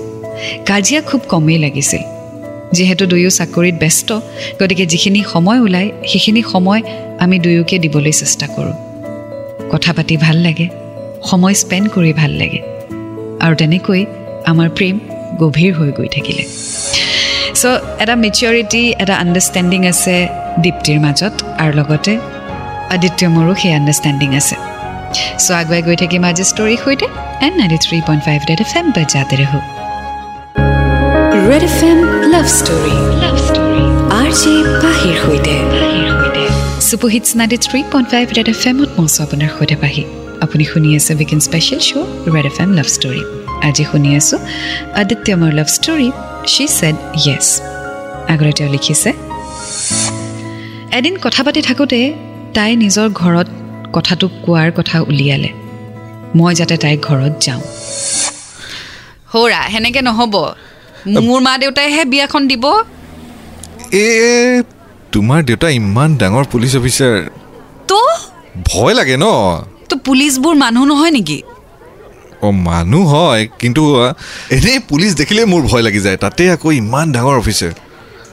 কাজিয়া 0.67 1.01
খুব 1.01 1.21
কমেই 1.29 1.59
লাগিছিল। 1.59 2.03
যিহেতু 2.73 3.07
দুয়ো 3.07 3.31
চাকৰিত 3.31 3.75
ব্যস্ত 3.75 4.21
গতিকে 4.63 4.87
যিখিনি 4.87 5.25
সময় 5.33 5.61
ওলায় 5.61 5.91
সেইখিনি 6.07 6.43
সময় 6.53 6.83
আমি 7.19 7.39
দুয়োকে 7.39 7.79
দিবলৈ 7.79 8.13
চেষ্টা 8.13 8.47
কৰোঁ। 8.47 8.75
কথা 9.73 9.93
পাতি 9.93 10.17
ভাল 10.17 10.37
লাগে 10.37 10.69
সময় 11.23 11.55
স্পেণ্ড 11.55 11.89
কৰি 11.89 12.13
ভাল 12.13 12.31
লাগে। 12.31 12.61
আৰু 13.41 13.55
তেনেকৈ 13.57 14.05
আমাৰ 14.47 14.69
প্ৰেম 14.69 14.99
গভীৰ 15.39 15.73
হৈ 15.73 15.93
গৈ 15.93 16.09
থাকিলে। 16.09 16.45
চ' 17.57 17.65
এটা 18.03 18.15
মেচিয়ৰিটি 18.25 18.83
এটা 19.03 19.15
আণ্ডাৰষ্টেণ্ডিং 19.23 19.81
আছে 19.93 20.15
দীপ্তিৰ 20.65 20.99
মাজত 21.05 21.35
আৰু 21.63 21.73
লগতে 21.81 22.13
আদিত্য 22.95 23.21
মোৰো 23.35 23.53
সেই 23.63 23.73
আণ্ডাৰষ্টেণ্ডিং 23.79 24.31
আছে 24.41 24.57
চ' 25.45 25.53
আগুৱাই 25.61 25.83
গৈ 25.87 25.97
থাকিম 26.03 26.23
আজি 26.31 26.45
ষ্টৰীৰ 26.51 26.79
সৈতে 26.85 27.07
and 27.47 27.55
ninety 27.61 27.79
three 27.85 27.99
point 28.07 28.23
five 28.27 28.39
red 28.51 28.61
F 28.65 28.73
M 28.79 28.87
বাজাতে 28.97 29.35
ৰহো 29.41 29.59
red 31.49 31.63
F 31.71 31.79
M 31.91 31.99
love 32.33 32.47
story 32.59 32.95
love 33.23 33.37
story 33.47 33.83
R 34.21 34.31
J 34.41 34.55
পাহিৰ 34.83 35.15
সৈতে 35.23 35.55
super hits 36.89 37.29
ninety 37.41 37.59
three 37.67 37.81
point 37.93 38.07
five 38.13 38.27
red 38.37 38.49
F 38.55 38.61
এমত 38.71 38.91
মই 38.97 39.07
আছোঁ 39.07 39.23
আপোনাৰ 39.27 39.51
সৈতে 39.57 39.77
পাহি 39.83 40.03
আপুনি 40.45 40.65
শুনি 40.73 40.89
আছে 40.99 41.13
weekend 41.19 41.41
special 41.49 41.81
show' 41.89 42.07
red 42.35 42.47
F 42.51 42.57
M 42.65 42.71
love 42.79 42.89
story 42.97 43.23
আজি 43.67 43.85
শুনি 43.91 44.11
আছোঁ 44.21 44.39
আদিত্য 45.01 45.27
মোৰ 45.41 45.53
লাভ 45.59 45.69
ষ্টৰী 45.79 46.09
শ্বি 46.55 46.65
ছেড 46.79 46.97
য়েছ 47.27 47.47
আগলৈ 48.33 48.53
তেওঁ 48.59 48.71
লিখিছে 48.75 49.11
এদিন 50.99 51.15
কথা 51.25 51.41
পাতি 51.47 51.61
থাকোঁতে 51.69 52.01
তাই 52.57 52.71
নিজৰ 52.83 53.09
ঘৰত 53.21 53.49
কথাটো 53.97 54.27
কোৱাৰ 54.45 54.71
কথা 54.79 54.97
উলিয়ালে। 55.11 55.51
মই 56.39 56.53
যাতে 56.59 56.77
তাইৰ 56.83 56.99
ঘৰত 57.07 57.35
যাওঁ। 57.47 57.63
সৌৰা 59.33 59.61
সেনেকে 59.73 60.01
নহ'ব। 60.09 60.35
মোৰ 61.27 61.41
মা 61.47 61.53
দেউতাইহে 61.63 62.03
বিয়াখন 62.13 62.43
দিব। 62.51 62.65
এ 64.05 64.07
তোমাৰ 65.13 65.41
দেউতা 65.49 65.69
ইমান 65.81 66.11
ডাঙৰ 66.21 66.45
পুলিচ 66.53 66.73
অফিচাৰ। 66.81 67.15
তো? 67.91 67.99
ভয় 68.71 68.95
লাগে 68.99 69.17
ন? 69.25 69.27
তো 69.89 69.95
পুলিচবোৰ 70.07 70.55
মানুহ 70.65 70.83
নহয় 70.91 71.13
নেকি? 71.17 71.39
অঁ 72.43 72.53
মানুহ 72.53 73.05
হয় 73.15 73.43
কিন্তু 73.59 73.83
এনেই 74.51 74.79
পুলিচ 74.89 75.13
দেখিলে 75.15 75.43
মোৰ 75.45 75.63
ভয় 75.63 75.83
লাগি 75.83 76.01
যায়। 76.01 76.17
তাতে 76.17 76.43
আকৌ 76.51 76.69
ইমান 76.73 77.07
ডাঙৰ 77.13 77.37
অফিচাৰ 77.39 77.73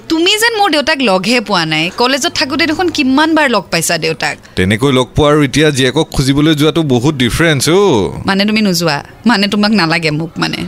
তুমি 0.10 0.32
যেন 0.40 0.54
মোৰ 0.60 0.70
দেউতাক 0.72 1.00
লগহে 1.02 1.40
পোৱা 1.42 1.64
নাই 1.66 1.86
কলেজত 1.96 2.32
থাকোঁতে 2.36 2.66
দেখোন 2.66 2.88
কিমান 2.90 3.30
বাৰ 3.36 3.48
লগ 3.50 3.64
পাইছা 3.72 3.98
দেউতাক? 3.98 4.36
তেনেকৈ 4.56 4.92
লগ 4.92 5.08
পোৱা 5.16 5.30
আৰু 5.32 5.40
এতিয়া 5.44 5.68
জীয়েকক 5.70 6.08
খুজিবলৈ 6.16 6.54
যোৱাটো 6.56 6.82
বহুত 6.84 7.14
ডিফাৰেঞ্চ 7.16 7.64
অ' 7.70 8.26
মানে 8.26 8.42
তুমি 8.46 8.62
নোযোৱা 8.62 8.98
মানে 9.26 9.46
তোমাক 9.48 9.72
নালাগে 9.72 10.12
মোক 10.12 10.32
মানে। 10.38 10.60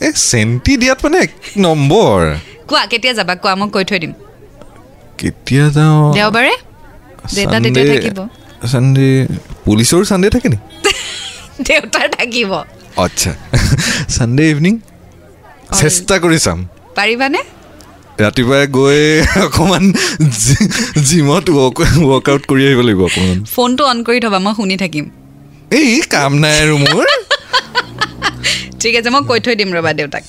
এই 0.00 0.12
চেণ্টি 0.30 0.72
দিয়াত 0.76 0.98
মানে 1.04 1.18
এক 1.18 1.32
নম্বৰ। 1.56 2.18
কোৱা 2.68 2.82
কেতিয়া 2.86 3.12
যাবা? 3.14 3.34
কোৱা 3.34 3.54
মই 3.54 3.68
কৈ 3.70 3.84
থৈ 3.84 3.98
দিম। 3.98 4.12
কেতিয়া 5.18 5.64
যাওঁ? 5.70 6.12
দেওবাৰে? 6.14 6.52
দেউতা 7.36 7.56
তেতিয়া 7.60 7.84
থাকিব। 7.92 8.18
চানডে 8.72 9.06
পুলিচৰো 9.64 10.04
চানডে 10.04 10.28
থাকে 10.30 10.48
নি? 10.48 10.58
দেউতাৰ 11.68 12.06
থাকিব। 12.18 12.50
আচ্ছা। 13.04 13.32
চানডে 14.14 14.44
ইভিনিং 14.50 14.74
চেষ্টা 15.80 16.14
কৰি 16.24 16.38
চাম। 16.44 16.58
পাৰিবানে? 16.98 17.40
ৰাতিপুৱাই 18.24 18.64
গৈ 18.76 19.00
অকণমান 19.46 19.84
জিমত 21.08 21.46
ৱৰ্ক 21.58 21.78
ৱৰ্কআউট 22.10 22.42
কৰি 22.50 22.62
আহিব 22.68 22.80
লাগিব 22.86 23.02
অকণমান। 23.08 23.38
ফোনটো 23.54 23.82
অন 23.92 23.98
কৰি 24.06 24.18
থবা 24.24 24.38
মই 24.44 24.52
শুনি 24.58 24.76
থাকিম। 24.76 25.04
এই 25.78 25.92
কাম 26.14 26.32
নাই 26.42 26.54
আৰু 26.62 26.76
মোৰ। 26.84 27.06
ঠিক 28.80 28.94
আছে 28.96 29.10
মই 29.10 29.22
কৈ 29.28 29.40
থৈ 29.44 29.54
দিম 29.60 29.70
ৰ'বা 29.76 29.92
দেউতাক। 29.98 30.24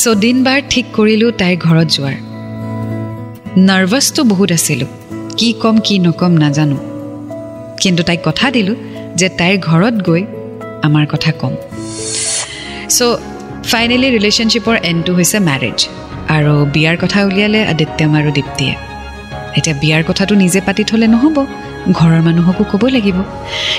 চ' 0.00 0.14
দিন 0.24 0.36
বাৰ 0.44 0.58
ঠিক 0.70 0.84
কৰিলোঁ 0.96 1.30
তাইৰ 1.40 1.56
ঘৰত 1.66 1.88
যোৱাৰ। 1.94 2.16
নাৰ্ভাছটো 3.68 4.20
বহুত 4.24 4.50
আছিলোঁ। 4.52 4.90
কি 5.38 5.48
ক'ম 5.62 5.76
কি 5.86 5.94
নক'ম 5.98 6.32
নাজানো। 6.42 6.78
কিন্তু 7.82 8.02
তাইক 8.02 8.20
কথা 8.24 8.46
দিলোঁ। 8.50 8.76
যে 9.16 9.28
তাইৰ 9.28 9.58
ঘৰত 9.58 9.94
গৈ 10.02 10.22
আমাৰ 10.82 11.06
কথা 11.06 11.32
ক'ম। 11.32 11.54
চ' 12.88 13.16
ফাইনেলি 13.70 14.08
ৰিলেশ্যনশ্বিপৰ 14.10 14.76
এণ্ডটো 14.82 15.14
হৈছে 15.14 15.38
মেৰেজ 15.38 15.78
আৰু 16.28 16.66
বিয়াৰ 16.74 16.96
কথা 16.96 17.24
উলিয়ালে 17.24 17.66
আদিত্যম 17.66 18.14
আৰু 18.14 18.30
দীপ্তিয়ে। 18.32 18.74
এতিয়া 19.56 19.76
বিয়াৰ 19.80 20.02
কথাটো 20.04 20.34
নিজে 20.34 20.60
পাতি 20.60 20.84
থ'লে 20.84 21.06
নহ'ব 21.06 21.46
ঘৰৰ 21.92 22.20
মানুহকো 22.20 22.64
ক'ব 22.72 22.88
লাগিব। 22.88 23.22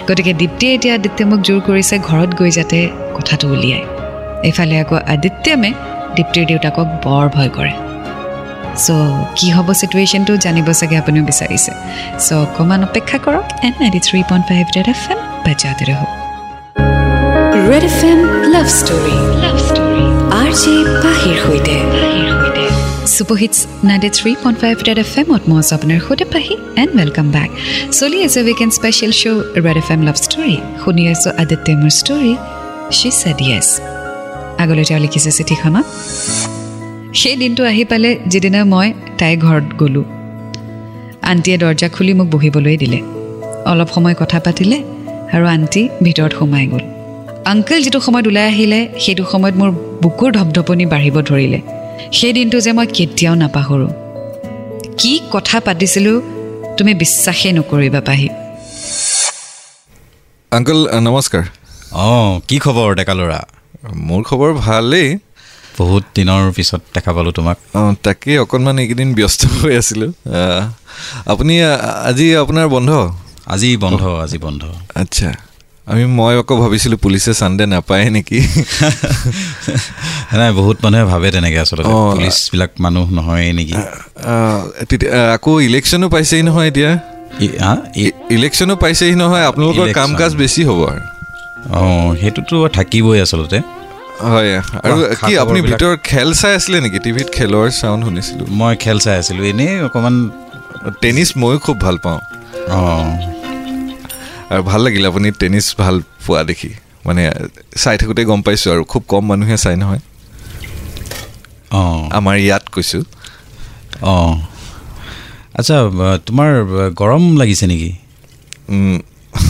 গতিকে 0.08 0.34
দীপ্তিয়ে 0.34 0.74
এতিয়া 0.74 0.96
আদিত্যমক 0.96 1.40
জোৰ 1.42 1.60
কৰিছে 1.68 2.00
ঘৰত 2.00 2.30
গৈ 2.36 2.52
যাতে 2.52 2.90
কথাটো 3.18 3.48
উলিয়ায়। 3.50 3.86
এইফালে 4.44 4.76
আকৌ 4.80 4.96
আদিত্যমে 4.96 5.74
দীপ্তিৰ 6.16 6.46
দেউতাকক 6.46 6.88
বৰ 7.06 7.30
ভয় 7.30 7.50
কৰে। 7.50 7.91
চ' 8.76 8.92
কি 9.38 9.48
হ'ব 9.56 9.68
চিটুৱেশ্যনটো 9.82 10.34
জানিব 10.46 10.68
চাগে 10.80 10.96
আপুনিও 11.02 11.24
বিচাৰিছে। 11.30 11.72
চ' 12.26 12.32
অকণমান 12.46 12.82
অপেক্ষা 12.88 13.18
কৰক 13.26 13.46
and 13.66 13.76
ninety 13.82 14.02
three 14.08 14.20
point 14.30 14.46
five 14.50 14.64
red 14.76 14.88
F 14.94 15.02
M 15.12 15.20
বাজাতে 15.46 15.84
ৰহক। 15.90 16.10
Red 17.70 17.84
F 17.92 18.00
M 18.12 18.20
love 18.54 18.68
story 18.80 19.16
love 19.44 19.56
story 19.68 20.06
R 20.42 20.50
J 20.62 20.76
পাহিৰ 21.04 21.38
সৈতে। 21.46 21.76
Super hits 23.16 23.58
ninety 23.90 24.10
three 24.18 24.32
point 24.44 24.58
five 24.62 24.76
red 24.88 25.00
F 25.04 25.12
এমত 25.22 25.44
মই 25.50 25.58
আছোঁ 25.62 25.74
আপোনাৰ 25.78 26.00
সৈতে 26.08 26.26
পাহি 26.34 26.56
এণ্ড 26.82 26.92
ৱেলকাম 27.00 27.28
বেক 27.36 27.50
চলি 28.00 28.18
আছে 28.28 28.40
weekend 28.48 28.72
special 28.80 29.12
show' 29.22 29.42
red 29.66 29.78
F 29.82 29.88
M 29.96 30.02
love 30.08 30.16
story 30.26 30.56
শুনি 30.82 31.04
আছোঁ 31.14 31.32
আদিত্য 31.42 31.68
মোৰ 31.82 31.94
ষ্টৰী 32.00 32.34
শ্বি 32.98 33.10
ছেড 33.22 33.40
য়েছ 33.50 33.68
আগলৈ 34.64 34.84
তেওঁ 34.90 35.00
লিখিছে 35.06 35.32
চিঠিখনত 35.38 35.86
সেই 37.14 37.36
দিনটো 37.36 37.66
আহি 37.66 37.86
পালে 37.86 38.20
যিদিনা 38.28 38.66
মই 38.66 38.94
তাইৰ 39.18 39.38
ঘৰত 39.38 39.74
গ'লোঁ। 39.76 40.04
আণ্টিয়ে 41.22 41.58
দৰ্জা 41.58 41.90
খুলি 41.90 42.14
মোক 42.14 42.28
বহিবলৈ 42.28 42.78
দিলে। 42.78 43.02
অলপ 43.66 43.90
সময় 43.94 44.16
কথা 44.20 44.40
পাতিলে 44.40 44.84
আৰু 45.32 45.46
আণ্টি 45.46 45.90
ভিতৰত 46.04 46.34
সোমাই 46.40 46.68
গ'ল। 46.68 46.80
আংকল 47.46 47.82
যিটো 47.82 48.00
সময়ত 48.00 48.28
ওলাই 48.28 48.46
আহিলে 48.46 48.88
সেইটো 49.00 49.26
সময়ত 49.32 49.56
মোৰ 49.56 49.72
বুকুৰ 50.02 50.32
ধপধপনি 50.32 50.86
বাঢ়িব 50.86 51.22
ধৰিলে। 51.22 51.62
সেই 52.12 52.34
দিনটো 52.34 52.60
যে 52.60 52.72
মই 52.72 52.88
কেতিয়াও 52.88 53.36
নাপাহৰোঁ। 53.36 53.92
কি 54.98 55.20
কথা 55.32 55.60
পাতিছিলোঁ 55.60 56.22
তুমি 56.78 56.94
বিশ্বাসেই 56.94 57.52
নকৰিবা 57.52 58.02
পাহি। 58.02 58.30
আংকল 60.52 60.88
নমস্কাৰ। 61.00 61.44
অঁ 61.92 62.40
কি 62.48 62.60
খবৰ 62.60 62.96
ডেকা 62.96 63.14
ল'ৰা? 63.14 63.40
মোৰ 63.96 64.24
খবৰ 64.24 64.54
ভালেই। 64.54 65.18
বহুত 65.82 66.04
দিনৰ 66.18 66.42
পিছত 66.58 66.82
দেখা 66.96 67.12
পালোঁ 67.16 67.34
তোমাক। 67.38 67.58
অঁ 67.80 67.92
তাকেই 68.06 68.38
অকণমান 68.44 68.76
এইকেইদিন 68.84 69.10
ব্যস্ত 69.18 69.42
হৈ 69.54 69.74
আছিলোঁ। 69.82 70.12
আপুনি 71.32 71.54
আজি 72.10 72.28
আপোনাৰ 72.44 72.66
বন্ধ? 72.76 72.92
আজি 73.54 73.70
বন্ধ 73.84 74.02
আজি 74.24 74.38
বন্ধ। 74.46 74.62
আচ্ছা 75.02 75.30
আমি 75.88 76.04
মই 76.18 76.34
আকৌ 76.42 76.54
ভাবিছিলোঁ 76.64 76.98
পুলিচে 77.06 77.32
চানডে 77.40 77.66
নাপায় 77.74 78.06
নেকি? 78.16 78.40
নাই 80.40 80.52
বহুত 80.60 80.78
মানুহে 80.84 81.06
ভাবে 81.12 81.28
তেনেকৈ 81.36 81.58
আচলতে। 81.64 81.92
পুলিচবিলাক 82.16 82.72
মানুহ 82.84 83.06
নহয় 83.18 83.46
নেকি? 83.60 83.78
তেতিয়া 84.90 85.12
আকৌ 85.36 85.52
ইলেকশ্যনো 85.70 86.08
পাইছেহি 86.14 86.44
নহয় 86.50 86.68
এতিয়া? 86.72 86.92
ইলেকশ্যনো 88.38 88.74
পাইছেহি 88.84 89.16
নহয় 89.22 89.46
আপোনালোকৰ 89.50 89.86
কাম। 90.00 90.10
কাজ 90.22 90.32
বেছি 90.42 90.62
হ'ব 90.68 90.80
আৰু। 90.92 91.02
অঁ 91.78 92.10
সেইটোতো 92.22 92.56
থাকিবই 92.78 93.18
আচলতে। 93.26 93.58
হয় 94.20 94.52
আৰু 94.84 94.96
কি 95.26 95.32
আপুনি? 95.38 95.60
ভিতৰত 95.62 96.00
খেল 96.04 96.30
চাই 96.34 96.54
আছিলে 96.56 96.78
নেকি? 96.80 97.00
টিভিত 97.00 97.28
খেলৰ 97.34 97.66
চাউণ্ড 97.70 98.02
শুনিছিলোঁ। 98.06 98.46
মই 98.50 98.74
খেল 98.76 98.98
চাই 99.00 99.16
আছিলোঁ। 99.18 99.44
এনেই 99.46 99.82
অকণমান 99.82 100.16
টেনিছ 101.02 101.30
ময়ো 101.38 101.58
খুব 101.60 101.78
ভাল 101.80 101.98
পাওঁ। 101.98 102.20
অঁ। 102.70 103.12
আৰু 104.52 104.64
ভাল 104.64 104.82
লাগিল 104.82 105.06
আপুনি 105.06 105.32
টেনিছ 105.32 105.68
ভাল 105.78 105.96
পোৱা 106.28 106.44
দেখি। 106.44 106.70
মানে 107.06 107.24
চাই 107.78 107.98
থাকোঁতে 107.98 108.22
গম 108.26 108.42
পাইছোঁ 108.42 108.70
আৰু 108.74 108.84
খুব 108.84 109.04
কম 109.08 109.24
মানুহে 109.28 109.58
চাই 109.58 109.76
নহয়। 109.76 110.02
অঁ। 111.72 112.10
আমাৰ 112.12 112.36
ইয়াত 112.38 112.64
কৈছোঁ। 112.72 113.04
অঁ। 114.02 114.36
আচ্ছা 115.56 115.76
তোমাৰ 116.26 116.50
গৰম 116.94 117.38
লাগিছে 117.38 117.66
নেকি? 117.68 117.92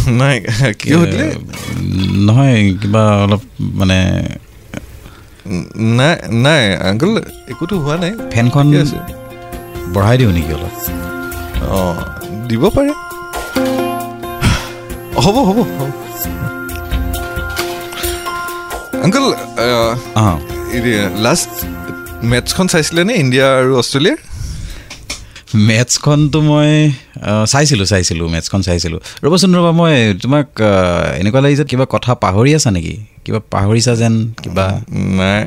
নাই 0.08 0.40
কিয় 0.80 0.98
সুধিলে? 0.98 1.26
এ, 1.26 1.38
নহয় 2.26 2.74
কিবা 2.82 3.04
অলপ 3.24 3.42
মানে 3.60 3.98
নাই 6.00 6.16
নাই 6.46 6.64
আংকল 6.90 7.12
একোতো 7.52 7.76
হোৱা 7.84 7.96
নাই। 8.04 8.12
ফেনখন 8.34 8.66
বঢ়াই 9.94 10.16
দিওঁ 10.20 10.32
নেকি 10.38 10.52
অলপ? 10.58 10.74
অঁ 11.76 11.96
দিব 12.50 12.64
পাৰে। 12.76 12.94
হ'ব 15.24 15.36
হ'ব 15.48 15.60
হ'ব। 15.78 15.90
আংকল 19.06 19.26
অঁ 20.22 20.38
লাষ্ট 21.26 21.52
মেটচখন 22.32 22.66
চাইছিলেনে 22.74 23.14
ইণ্ডিয়া 23.24 23.48
আৰু 23.62 23.74
অষ্ট্ৰেলিয়াৰ? 23.82 24.20
মেথছখনটো 25.68 26.40
মই 26.50 26.72
চাইছিলোঁ 27.54 27.86
চাইছিলোঁ 27.92 28.28
মেথছখন 28.34 28.62
চাইছিলোঁ। 28.68 29.00
ৰ'বচোন 29.26 29.52
ৰ'বা 29.58 29.72
মই 29.80 29.96
তোমাক 30.24 30.48
এনেকুৱা 31.22 31.40
লাগিছে 31.46 31.64
কিবা 31.72 31.86
কথা 31.96 32.12
পাহৰি 32.24 32.52
আছা 32.58 32.72
নেকি? 32.78 32.96
কিবা 33.26 33.40
পাহৰিছা 33.52 33.94
যেন 33.96 34.14
কিবা? 34.44 34.66
নাই 35.22 35.42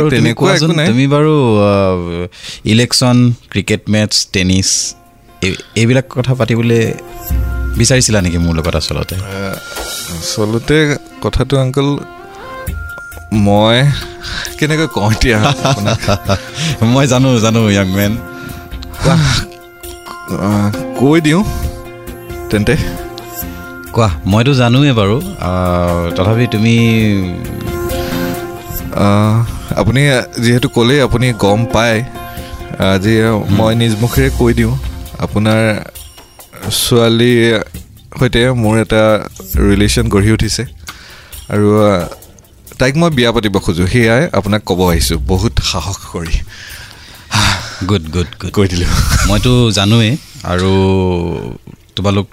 তুমি 0.00 0.10
তেনেকুৱা 0.10 0.52
তুমি 0.86 1.04
বাৰু 1.06 1.34
ইলেকশ্যন 2.64 3.16
ক্ৰিকেট 3.50 3.82
মেটছ 3.88 4.14
টেনিছ 4.32 4.68
এই- 5.42 5.60
এইবিলাক 5.76 6.06
কথা 6.10 6.32
পাতিবলৈ 6.34 6.80
বিচাৰিছিলা 7.78 8.18
নেকি 8.20 8.38
মোৰ 8.38 8.54
লগত 8.54 8.74
আচলতে? 8.76 9.14
আচলতে 10.14 10.76
কথাটো 11.22 11.54
আংকল 11.58 11.88
মই 13.46 13.76
কেনেকৈ 14.58 14.86
কওঁ 14.94 15.10
এতিয়া? 15.12 15.38
মই 16.92 17.04
জানো 17.06 17.28
জানো 17.38 17.60
য়াং 17.70 17.88
মেন 17.94 18.12
কৈ 21.00 21.18
দিওঁ 21.20 21.42
তেন্তে। 22.50 22.74
কোৱা? 23.98 24.10
মইতো 24.32 24.52
জানোৱেই 24.62 24.94
বাৰু। 25.00 25.16
তথাপি 26.16 26.44
তুমি 26.54 26.74
আপুনি 29.80 30.02
যিহেতু 30.44 30.68
ক'লেই 30.76 30.98
আপুনি 31.06 31.26
গম 31.44 31.60
পায় 31.74 31.98
আজি 32.94 33.14
মই 33.58 33.72
নিজ 33.80 33.92
মুখেৰে 34.02 34.28
কৈ 34.38 34.52
দিওঁ 34.58 34.74
আপোনাৰ 35.24 35.60
ছোৱালীৰ 36.82 37.54
সৈতে 38.18 38.40
মোৰ 38.62 38.74
এটা 38.84 39.02
ৰিলেশ্যন 39.68 40.06
গঢ়ি 40.14 40.30
উঠিছে। 40.36 40.62
আৰু 41.52 41.66
তাইক 42.80 42.94
মই 43.00 43.10
বিয়া 43.18 43.30
পাতিব 43.34 43.54
খোজোঁ। 43.64 43.86
সেয়াই 43.92 44.22
আপোনাক 44.38 44.62
ক'ব 44.68 44.80
আহিছোঁ 44.92 45.18
বহুত 45.32 45.54
সাহস 45.70 45.96
কৰি। 46.12 46.34
গুড 47.88 48.04
গুড 48.14 48.30
গুড 48.40 48.50
কৈ 48.56 48.66
দিলোঁ। 48.72 48.90
মইতো 49.28 49.52
জানোৱেই 49.78 50.12
আৰু 50.52 50.70
তোমালোক 51.96 52.26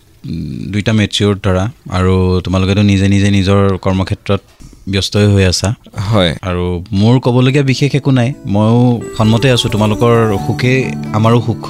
দুইটা 0.74 0.92
মেচিয়ৰ 0.94 1.34
ধৰা 1.46 1.64
আৰু 1.98 2.14
তোমালোকেতো 2.46 2.82
নিজে 2.82 3.08
নিজে 3.10 3.30
নিজৰ 3.38 3.62
কৰ্মক্ষেত্ৰত 3.86 4.42
ব্যস্তই 4.88 5.28
হৈ 5.34 5.44
আছা। 5.52 5.70
হয়। 6.10 6.32
আৰু 6.42 6.66
মোৰ 7.02 7.16
ক'বলগীয়া 7.26 7.64
বিশেষ 7.64 7.92
একো 7.96 8.12
নাই। 8.12 8.30
ময়ো 8.48 8.82
সন্মতে 9.18 9.48
আছোঁ 9.52 9.70
তোমালোকৰ 9.76 10.14
সুখেই 10.46 10.80
আমাৰো 11.18 11.38
সুখ। 11.48 11.62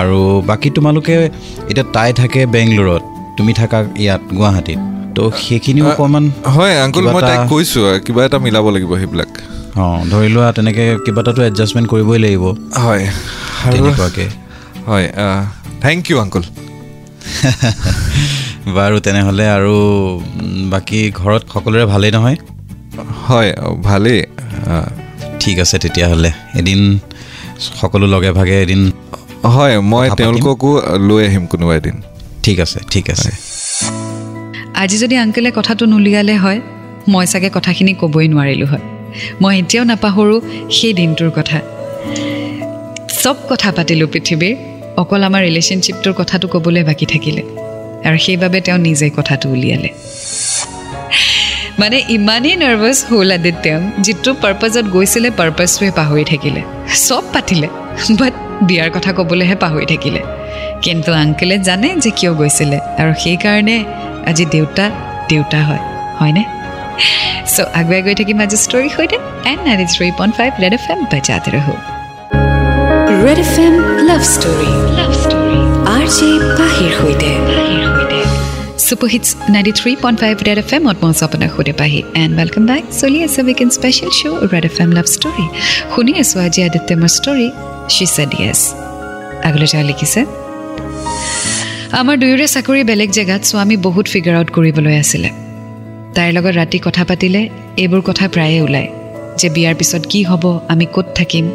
আৰু 0.00 0.18
বাকী 0.46 0.68
তোমালোকে 0.70 1.14
এতিয়া 1.70 1.86
তাই 1.92 2.10
থাকে 2.12 2.40
বেংগলোৰত 2.46 3.02
তুমি 3.36 3.52
থাকা 3.52 3.78
ইয়াত 4.04 4.22
গুৱাহাটীত। 4.38 4.80
তো 5.16 5.22
সেইখিনিও 5.38 5.86
অকণমান 5.90 6.24
হয় 6.54 6.74
আংকুল 6.84 7.04
মই 7.14 7.22
তাইক 7.22 7.42
কৈছোঁ 7.52 7.84
কিবা 8.06 8.20
এটা 8.24 8.38
মিলাব 8.38 8.66
লাগিব 8.74 8.92
সেইবিলাক। 8.96 9.30
অঁ 9.76 10.00
ধৰি 10.10 10.28
লোৱা 10.34 10.48
তেনেকৈ 10.52 10.86
কিবা 11.04 11.20
এটাতো 11.22 11.40
এডজাষ্টমেণ্ট 11.50 11.86
কৰিবই 11.92 12.18
লাগিব। 12.24 12.44
হয়। 12.84 13.04
তেনেকুৱাকৈ। 13.72 14.26
হয় 14.88 15.06
থেংক 15.82 16.00
ইউ 16.10 16.16
আংকুল 16.18 16.44
বাৰু 18.76 18.96
তেনেহ'লে 19.00 19.48
আৰু 19.48 19.74
বাকী 20.70 21.10
ঘৰত 21.10 21.42
সকলোৰে 21.52 21.84
ভালেই 21.86 22.10
নহয়? 22.10 22.36
হয় 23.28 23.52
ভালেই। 23.82 24.22
ঠিক 25.40 25.58
আছে 25.58 25.78
তেতিয়াহ'লে। 25.78 26.32
এদিন 26.54 26.98
সকলো 27.80 28.06
লগে 28.06 28.30
ভাগে 28.32 28.62
এদিন 28.62 28.92
হয় 29.44 29.78
মই। 29.80 30.10
তেওঁলোককো 30.16 30.70
লৈ 31.08 31.26
আহিম 31.26 31.46
কোনোবা 31.46 31.74
এদিন। 31.76 31.96
ঠিক 32.42 32.60
আছে 32.60 32.78
ঠিক 32.90 33.10
আছে। 33.10 33.30
আজি 34.74 34.98
যদি 34.98 35.16
আংকেলে 35.16 35.50
কথাটো 35.50 35.86
নুলিয়ালে 35.86 36.36
হয় 36.36 36.60
মই 37.08 37.26
চাগে 37.26 37.50
কথাখিনি 37.54 37.92
ক'বই 37.94 38.26
নোৱাৰিলোঁ 38.28 38.66
হয়। 38.66 38.84
মই 39.42 39.58
এতিয়াও 39.58 39.84
নাপাহৰোঁ 39.84 40.40
সেই 40.70 40.92
দিনটোৰ 40.92 41.30
কথা। 41.30 41.58
চব 43.22 43.36
কথা 43.48 43.72
পাতিলোঁ 43.72 44.08
পৃথিৱীৰ। 44.12 44.75
অকল 45.02 45.22
আমাৰ 45.28 45.42
ৰিলেশ্যনশ্বিপটোৰ 45.48 46.12
কথাটো 46.12 46.46
ক'বলৈ 46.48 46.82
বাকী 46.82 47.06
থাকিলে। 47.06 47.42
আৰু 48.08 48.18
সেইবাবে 48.24 48.58
তেওঁ 48.60 48.78
নিজে 48.78 49.06
কথাটো 49.10 49.46
উলিয়ালে। 49.54 49.90
মানে 51.78 51.96
ইমানেই 52.08 52.56
নাৰ্ভাছ 52.62 52.98
হ'ল 53.10 53.30
আদিত্যম 53.32 53.80
যিটো 54.04 54.30
পাৰ্পাজত 54.44 54.84
গৈছিলে 54.94 55.30
পাৰ্পাছটোৱে 55.30 55.90
পাহৰি 55.90 56.24
থাকিলে। 56.32 56.60
চব 57.06 57.22
পাতিলে 57.32 57.68
বাট 58.20 58.32
বিয়াৰ 58.68 58.90
কথা 58.96 59.10
ক'বলৈহে 59.12 59.56
পাহৰি 59.64 59.86
থাকিলে। 59.86 60.20
কিন্তু 60.84 61.10
আংকেলে 61.12 61.56
জানে 61.58 61.88
যে 62.04 62.10
কিয় 62.18 62.32
গৈছিলে 62.34 62.78
আৰু 63.00 63.12
সেইকাৰণে 63.22 63.76
আজি 64.30 64.44
দেউতা 64.54 64.84
দেউতা 65.28 65.58
হয় 65.68 65.82
হয়নে? 66.20 66.42
চ' 67.54 67.68
আগুৱাই 67.80 68.00
গৈ 68.06 68.14
থাকিম 68.20 68.38
আজি 68.44 68.56
ষ্টৰীৰ 68.64 68.90
সৈতে 68.96 69.16
and 69.50 69.60
nine 69.66 69.80
three 69.94 70.06
point 70.18 70.32
five 70.38 70.50
red 70.62 70.74
F 70.78 70.84
M 70.92 71.00
বজাতে 71.12 71.50
ৰহো। 71.56 71.95
Red 73.16 73.38
F 73.38 73.54
M 73.58 73.74
love 74.08 74.22
story 74.28 74.70
love 74.96 75.12
story 75.20 75.58
R 75.90 76.06
J 76.16 76.30
পাহিৰ 76.58 76.90
সৈতে 76.96 77.30
super 78.86 79.08
hits 79.12 79.28
ninety 79.54 79.72
three 79.78 79.92
point 80.02 80.18
five 80.22 80.34
red 80.46 80.58
F 80.62 80.70
এমত 80.76 80.96
মই 81.02 81.12
আপোনাৰ 81.26 81.50
সুধে 81.54 81.74
পাহি 81.80 82.00
এণ্ড 82.22 82.32
ৱেলকাম 82.38 82.64
বেক 82.70 82.84
চলি 83.00 83.18
আছে 83.26 83.40
weekend 83.46 83.68
special 83.76 84.10
show' 84.18 84.36
red 84.52 84.64
F 84.70 84.76
M 84.84 84.90
love 84.96 85.06
story 85.14 85.44
শুনি 85.92 86.12
আছোঁ 86.22 86.38
আজি 86.46 86.60
আদিত্য 86.68 86.90
মোৰ 87.02 87.10
ষ্টৰী 87.16 87.48
শ্বি 87.94 88.06
ছেড 88.14 88.30
য়েছ 88.40 88.60
আগলৈ 89.48 89.66
তেওঁ 89.72 89.84
লিখিছে 89.90 90.20
আমাৰ 92.00 92.16
দুয়োৰে 92.22 92.46
চাকৰি 92.54 92.80
বেলেগ 92.90 93.10
জেগাত 93.18 93.42
আমি 93.64 93.74
বহুত 93.86 94.06
ফিগাৰ 94.12 94.34
আউট 94.38 94.48
কৰিবলৈ 94.56 94.94
আছিলে 95.02 95.30
তাইৰ 96.16 96.30
লগত 96.36 96.54
ৰাতি 96.60 96.78
কথা 96.86 97.02
পাতিলে 97.10 97.42
এইবোৰ 97.82 98.00
কথা 98.08 98.24
প্ৰায়ে 98.34 98.58
ওলায় 98.66 98.88
যে 99.40 99.48
বিয়াৰ 99.56 99.74
পিছত 99.80 100.02
কি 100.10 100.20
হ'ব 100.30 100.44
আমি 100.72 100.86
ক'ত 100.94 101.08
থাকিম 101.20 101.46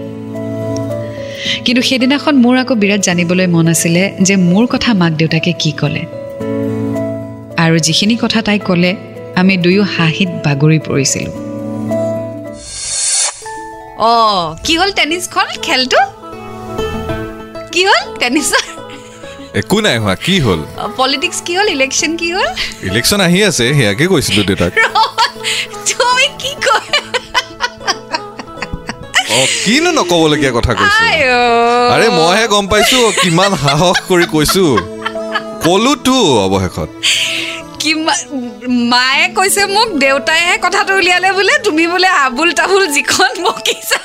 কিন্তু 1.65 1.82
সেইদিনাখন 1.89 2.34
মোৰ 2.43 2.56
আকৌ 2.63 2.73
বিৰাট 2.82 3.01
জানিবলৈ 3.08 3.47
মন 3.56 3.67
আছিলে 3.73 4.04
যে 4.27 4.36
মোৰ 4.49 4.65
কথা 4.73 4.91
মাক 5.01 5.12
দেউতাকে 5.19 5.51
কি 5.62 5.71
ক'লে। 5.80 6.04
আৰু 7.63 7.75
যিখিনি 7.88 8.15
কথা 8.23 8.39
তাই 8.47 8.60
ক'লে 8.67 8.91
আমি 9.41 9.54
দুয়ো 9.63 9.84
হাঁহিত 9.95 10.30
বাগৰি 10.45 10.80
পৰিছিলোঁ। 10.88 11.34
অঁ 14.12 14.43
কি 14.65 14.73
হ'ল 14.80 14.91
টেনিছখন 14.99 15.47
খেলটো? 15.65 16.01
কি 17.73 17.82
হ'ল 17.88 18.04
টেনিছৰ? 18.21 18.65
একো 19.62 19.77
নাই 19.86 19.97
হোৱা 20.04 20.15
কি 20.25 20.36
হ'ল? 20.45 20.62
পলিটিক্স 21.01 21.39
কি 21.45 21.54
হ'ল 21.58 21.67
ইলেকশ্যন 21.77 22.12
কি 22.21 22.30
হ'ল? 22.36 22.49
ইলেকশ্যন 22.89 23.19
আহি 23.27 23.39
আছে 23.49 23.65
সেয়াকে 23.77 24.06
কৈছিলোঁ 24.13 24.43
দেউতাক। 24.49 24.71
কিনো 29.63 29.89
নক'বলগীয়া 29.98 30.52
কথা 30.58 30.74
কৈছোঁ। 30.80 31.06
আৰে 31.96 32.08
মইহে 32.17 32.46
গম 32.54 32.65
পাইছো 32.72 33.00
কিমান 33.22 33.52
সাহস 33.63 33.98
কৰি 34.10 34.26
কৈছো। 34.34 34.65
কলোতো 35.65 36.15
অৱশেষত। 36.46 36.89
মায়ে 38.91 39.26
কৈছে 39.38 39.62
মোক 39.76 39.89
দেউতাইহে 40.04 40.56
কথাটো 40.65 40.91
উলিয়ালে 41.00 41.30
বোলে 41.38 41.54
তুমি 41.65 41.84
বোলে 41.94 42.10
আবুল 42.26 42.50
তাবুল 42.60 42.84
যিখন 42.96 43.32
বকিছা 43.46 44.00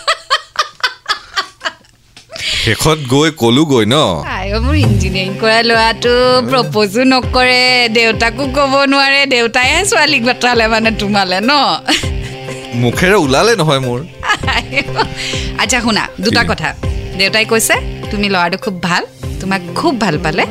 শেষত 2.63 2.99
গৈ 3.13 3.29
কলোগৈ 3.43 3.85
ন? 3.95 3.97
আই 4.37 4.47
অ, 4.55 4.59
মোৰ 4.67 4.77
ইঞ্জিনিয়াৰিং 4.87 5.33
কৰা 5.43 5.59
ল'ৰাটো 5.69 6.15
প্ৰপ'জো 6.51 7.03
নকৰে 7.13 7.63
দেউতাকো 7.97 8.45
ক'ব 8.57 8.73
নোৱাৰে 8.93 9.21
দেউতাইহে 9.35 9.81
ছোৱালীক 9.91 10.23
বাটালে 10.29 10.67
মানে 10.75 10.91
তোমালে 11.01 11.39
ন? 11.51 11.53
মুখেৰে 12.83 13.17
ওলালে 13.25 13.53
নহয় 13.61 13.83
মোৰ। 13.87 14.01
আচ্ছা 15.63 15.79
শুনা 15.85 16.03
দুটা? 16.25 16.43
কথা। 16.51 16.69
দেউতাই 17.19 17.45
কৈছে 17.53 17.75
তুমি 18.11 18.27
ল'ৰাটো 18.35 18.57
খুব 18.65 18.75
ভাল 18.89 19.03
তোমাক 19.41 19.61
খুব 19.79 19.93
ভাল 20.05 20.15
পালে 20.25 20.45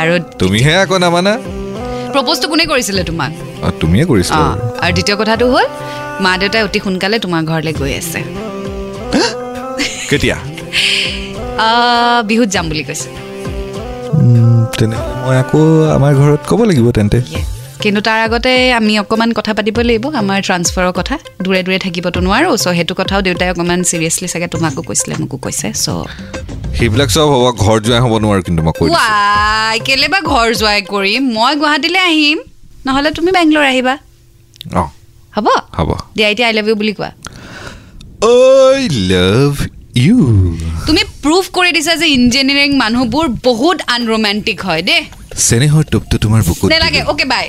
আৰু 0.00 0.14
তুমিহে 0.40 0.72
আকৌ 0.82 0.96
নামানা? 1.04 1.32
প্ৰপ'জটো 2.14 2.46
কোনে 2.50 2.64
কৰিছিলে 2.72 3.02
তোমাক? 3.10 3.30
তুমিয়ে 3.80 4.04
কৰিছিলা। 4.10 4.44
আৰু 4.84 4.92
দ্বিতীয় 4.96 5.16
কথাটো 5.20 5.44
হ'ল 5.52 5.66
মা 6.24 6.32
দেউতাই 6.40 6.62
অতি 6.66 6.78
সোনকালে 6.84 7.16
তোমাৰ 7.24 7.42
ঘৰলৈ 7.50 7.72
গৈ 7.80 7.92
আছে। 8.00 8.20
কেতিয়া? 10.10 10.36
বিহুত 12.28 12.48
যাম 12.54 12.64
বুলি 12.70 12.84
কৈছে। 12.88 13.08
তেনেহ'লে 14.78 15.14
মই 15.24 15.36
আকৌ 15.42 15.60
আমাৰ 15.96 16.12
ঘৰত 16.20 16.42
ক'ব 16.50 16.60
লাগিব 16.70 16.86
তেন্তে। 16.96 17.18
কিন্তু 17.82 18.00
তাৰ 18.08 18.18
আগতে 18.26 18.52
আমি 18.78 18.92
অকণমান 19.02 19.30
কথা 19.38 19.52
পাতিব 19.58 19.76
লাগিব 19.88 20.04
আমাৰ 20.22 20.38
ট্ৰান্সফাৰৰ 20.46 20.92
কথা। 20.98 21.14
দূৰে 21.44 21.60
দূৰে 21.66 21.78
থাকিবতো 21.86 22.18
নোৱাৰোঁ 22.26 22.54
চ' 22.62 22.74
সেইটো 22.76 22.94
কথাও 23.00 23.20
দেউতাই 23.26 23.48
অকণমান 23.52 23.80
চিৰিয়াছলি 23.90 24.26
চাগে 24.32 24.48
তোমাকো 24.54 24.80
কৈছিলে 24.88 25.14
মোকো 25.22 25.36
কৈছে 25.44 25.66
চ' 25.84 25.88
সেইবিলাক 26.78 27.08
চব 27.14 27.26
হ'ব 27.32 27.44
ঘৰ 27.64 27.76
যোৱাই 27.84 28.00
হ'ব 28.04 28.14
নোৱাৰো 28.24 28.42
কিন্তু 28.46 28.60
মই 28.66 28.72
কৈ 28.78 28.86
দিছোঁ। 28.88 28.98
ৱাই 28.98 29.76
কেলে 29.88 30.06
বা 30.14 30.20
ঘৰ 30.32 30.48
যোৱাই 30.60 30.80
কৰিম? 30.92 31.22
মই 31.36 31.52
গুৱাহাটীলৈ 31.60 32.02
আহিম 32.10 32.38
নহ'লে 32.86 33.10
তুমি 33.18 33.30
বেংগলোৰ 33.36 33.64
আহিবা। 33.72 33.94
অঁ। 34.80 34.88
হ'ব? 35.36 35.46
হ'ব। 35.78 35.90
দিয়া 36.16 36.28
এতিয়া 36.32 36.46
আই 36.48 36.54
লাভ 36.58 36.66
ইউ 36.68 36.74
বুলি 36.82 36.92
কোৱা। 36.98 37.10
আই 38.32 38.80
লাভ 39.12 39.52
ইউ 40.04 40.18
তুমি 40.88 41.02
প্ৰুভ 41.24 41.44
কৰি 41.56 41.70
দিছা 41.76 41.92
যে 42.00 42.06
ইঞ্জিনিয়াৰিং 42.18 42.70
মানুহবোৰ 42.82 43.26
বহুত 43.48 43.78
আনৰোমেণ্টিক 43.96 44.58
হয় 44.68 44.82
দেই। 44.88 45.02
চেনেহৰ 45.46 45.84
টোপটো 45.92 46.16
তোমাৰ 46.24 46.40
বুকুত 46.48 46.68
নেলাগে। 46.72 47.00
অ'কে 47.10 47.24
বাই 47.32 47.46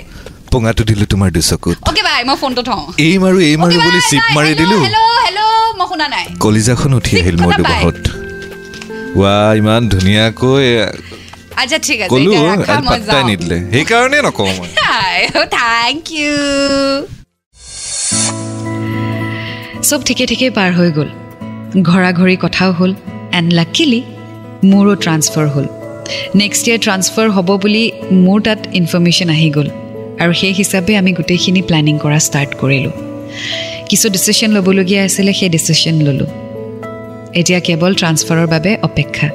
পোঙাটো 0.53 0.83
দিলোঁ 0.89 1.05
তোমাৰ 1.13 1.29
দুচকুত। 1.35 1.77
অ'কে 1.89 2.01
বাই 2.07 2.21
মই 2.29 2.37
ফোনটো 2.41 2.61
থওঁ। 2.69 2.83
এই 3.07 3.15
মাৰো 3.23 3.37
এই 3.49 3.55
মাৰো 3.61 3.77
বুলি 3.85 3.99
চিপ 4.09 4.25
মাৰি 4.35 4.51
দিলোঁ। 4.61 4.79
হেল্ল' 4.85 5.19
হেল্ল' 5.25 5.43
মই 5.79 5.85
শুনা 5.91 6.07
নাই। 6.13 6.25
কলিজাখন 6.43 6.91
উঠি 6.99 7.13
আহিল 7.21 7.35
মোৰ। 7.43 7.51
দুবাহত। 7.59 7.97
ৱা 9.21 9.35
ইমান 9.59 9.81
ধুনীয়াকৈ 9.93 10.67
আচ্ছা 11.61 11.77
ঠিক 11.87 11.99
আছে 12.01 12.09
কলো 12.13 12.31
পাত্তাই। 12.89 13.21
নিদিলে। 13.29 13.57
সেইকাৰণে 13.73 14.19
নকওঁ 14.27 14.51
মই। 14.57 14.69
থেংক 15.57 16.03
ইউ 16.19 16.35
চব 19.89 19.99
ঠিকে 20.07 20.23
ঠিকে 20.31 20.47
পাৰ 20.57 20.69
হৈ 20.77 20.89
গ'ল। 20.97 21.09
ঘৰা 21.89 22.09
ঘৰি 22.19 22.35
কথাও 22.45 22.71
হ'ল 22.71 22.91
এণ্ড 23.37 23.49
লাকিলি 23.59 24.01
মোৰো 24.71 24.93
ট্ৰান্সফাৰ 25.03 25.47
হ'ল। 25.53 25.67
নেক্সট 26.41 26.63
ইয়েৰ 26.67 26.79
ট্ৰান্সফাৰ 26.85 27.27
হ'ব 27.35 27.49
বুলি 27.63 27.83
মোৰ 28.25 28.39
তাত 28.47 28.59
ইনফৰ্মেশ্যন 28.79 29.29
আহি 29.35 29.49
গ'ল। 29.57 29.67
আৰু 30.19 30.33
সেই 30.33 30.53
হিচাপে 30.53 30.97
আমি 30.97 31.11
গোটেইখিনি 31.11 31.61
প্লেনিং 31.61 31.99
কৰা 31.99 32.19
ষ্টাৰ্ট 32.19 32.55
কৰিলোঁ। 32.55 32.91
কিছু 33.89 34.09
ডিচিশ্যন 34.09 34.51
ল'বলগীয়া 34.51 35.03
আছিলে 35.03 35.33
সেই 35.33 35.49
ডিচিশ্যন 35.49 35.95
ল'লোঁ। 36.01 36.27
এতিয়া 37.33 37.59
কেৱল 37.59 37.93
ট্ৰান্সফাৰৰ 37.93 38.47
বাবে 38.47 38.77
অপেক্ষা। 38.81 39.29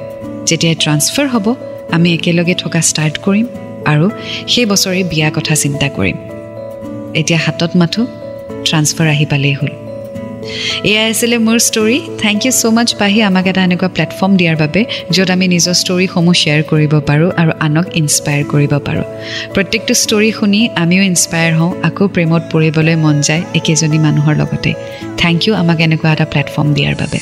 যেতিয়াই 0.45 0.75
ট্ৰান্সফাৰ 0.75 1.27
হ'ব 1.27 1.55
আমি 1.91 2.13
একেলগে 2.13 2.53
থকা 2.53 2.81
ষ্টাৰ্ট 2.81 3.17
কৰিম 3.17 3.45
আৰু 3.85 4.09
সেই 4.47 4.65
বছৰে 4.65 5.03
বিয়া 5.03 5.29
কথা 5.29 5.55
চিন্তা 5.55 5.89
কৰিম। 5.89 6.17
এতিয়া 7.15 7.39
হাতত 7.45 7.71
মাথো 7.75 8.07
ট্ৰান্সফাৰ 8.65 9.07
আহি 9.07 9.25
পালেই 9.25 9.53
হ'ল। 9.53 9.84
এয়াই 10.89 11.07
আছিলে 11.11 11.37
মোৰ 11.45 11.57
story 11.69 11.97
thank 12.23 12.39
you 12.45 12.51
so' 12.59 12.65
much 12.77 12.89
পাহি। 12.99 13.19
আমাক 13.29 13.45
এটা 13.51 13.61
এনেকুৱা 13.67 13.89
প্লেটফৰ্ম 13.95 14.31
দিয়াৰ 14.39 14.55
বাবে 14.63 14.81
য'ত 15.15 15.29
আমি 15.35 15.45
নিজৰ 15.53 15.75
ষ্টৰীসমূহ 15.81 16.33
শ্বেয়াৰ 16.41 16.61
কৰিব 16.71 16.93
পাৰোঁ 17.09 17.29
আৰু 17.41 17.51
আনক 17.65 17.87
ইনস্পায়াৰ 18.01 18.43
কৰিব 18.53 18.73
পাৰোঁ। 18.87 19.05
প্ৰত্যেকটো 19.55 19.93
ষ্টৰী 20.03 20.29
শুনি 20.39 20.61
আমিও 20.83 21.03
ইনস্পায়াৰ 21.11 21.51
হওঁ 21.59 21.71
আকৌ 21.87 22.03
প্ৰেমত 22.15 22.43
পৰিবলৈ 22.53 22.95
মন 23.03 23.15
যায় 23.27 23.43
একেজনী 23.59 23.99
মানুহৰ 24.05 24.35
লগতে। 24.41 24.71
থেংক 25.21 25.39
ইউ 25.45 25.53
আমাক 25.61 25.79
এনেকুৱা 25.87 26.09
এটা 26.15 26.25
প্লেটফৰ্ম 26.33 26.67
দিয়াৰ 26.77 26.95
বাবে। 27.01 27.19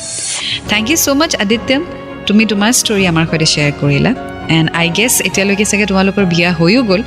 থেংক 0.72 0.86
ইউ 0.90 0.98
ছ' 1.04 1.08
মাছ 1.20 1.32
আদিত্যন 1.44 1.82
তুমি 2.28 2.44
তোমাৰ 2.52 2.72
ষ্টৰী 2.82 3.04
আমাৰ 3.12 3.26
সৈতে 3.30 3.48
শ্বেয়াৰ 3.54 3.74
কৰিলা 3.82 4.12
এণ্ড 4.58 4.68
আই 4.82 4.88
গেছ 4.98 5.14
এতিয়ালৈকে 5.28 5.66
চাগে 5.72 5.86
তোমালোকৰ 5.92 6.24
বিয়া 6.34 6.50
হৈও 6.60 6.82
গ'ল। 6.90 7.02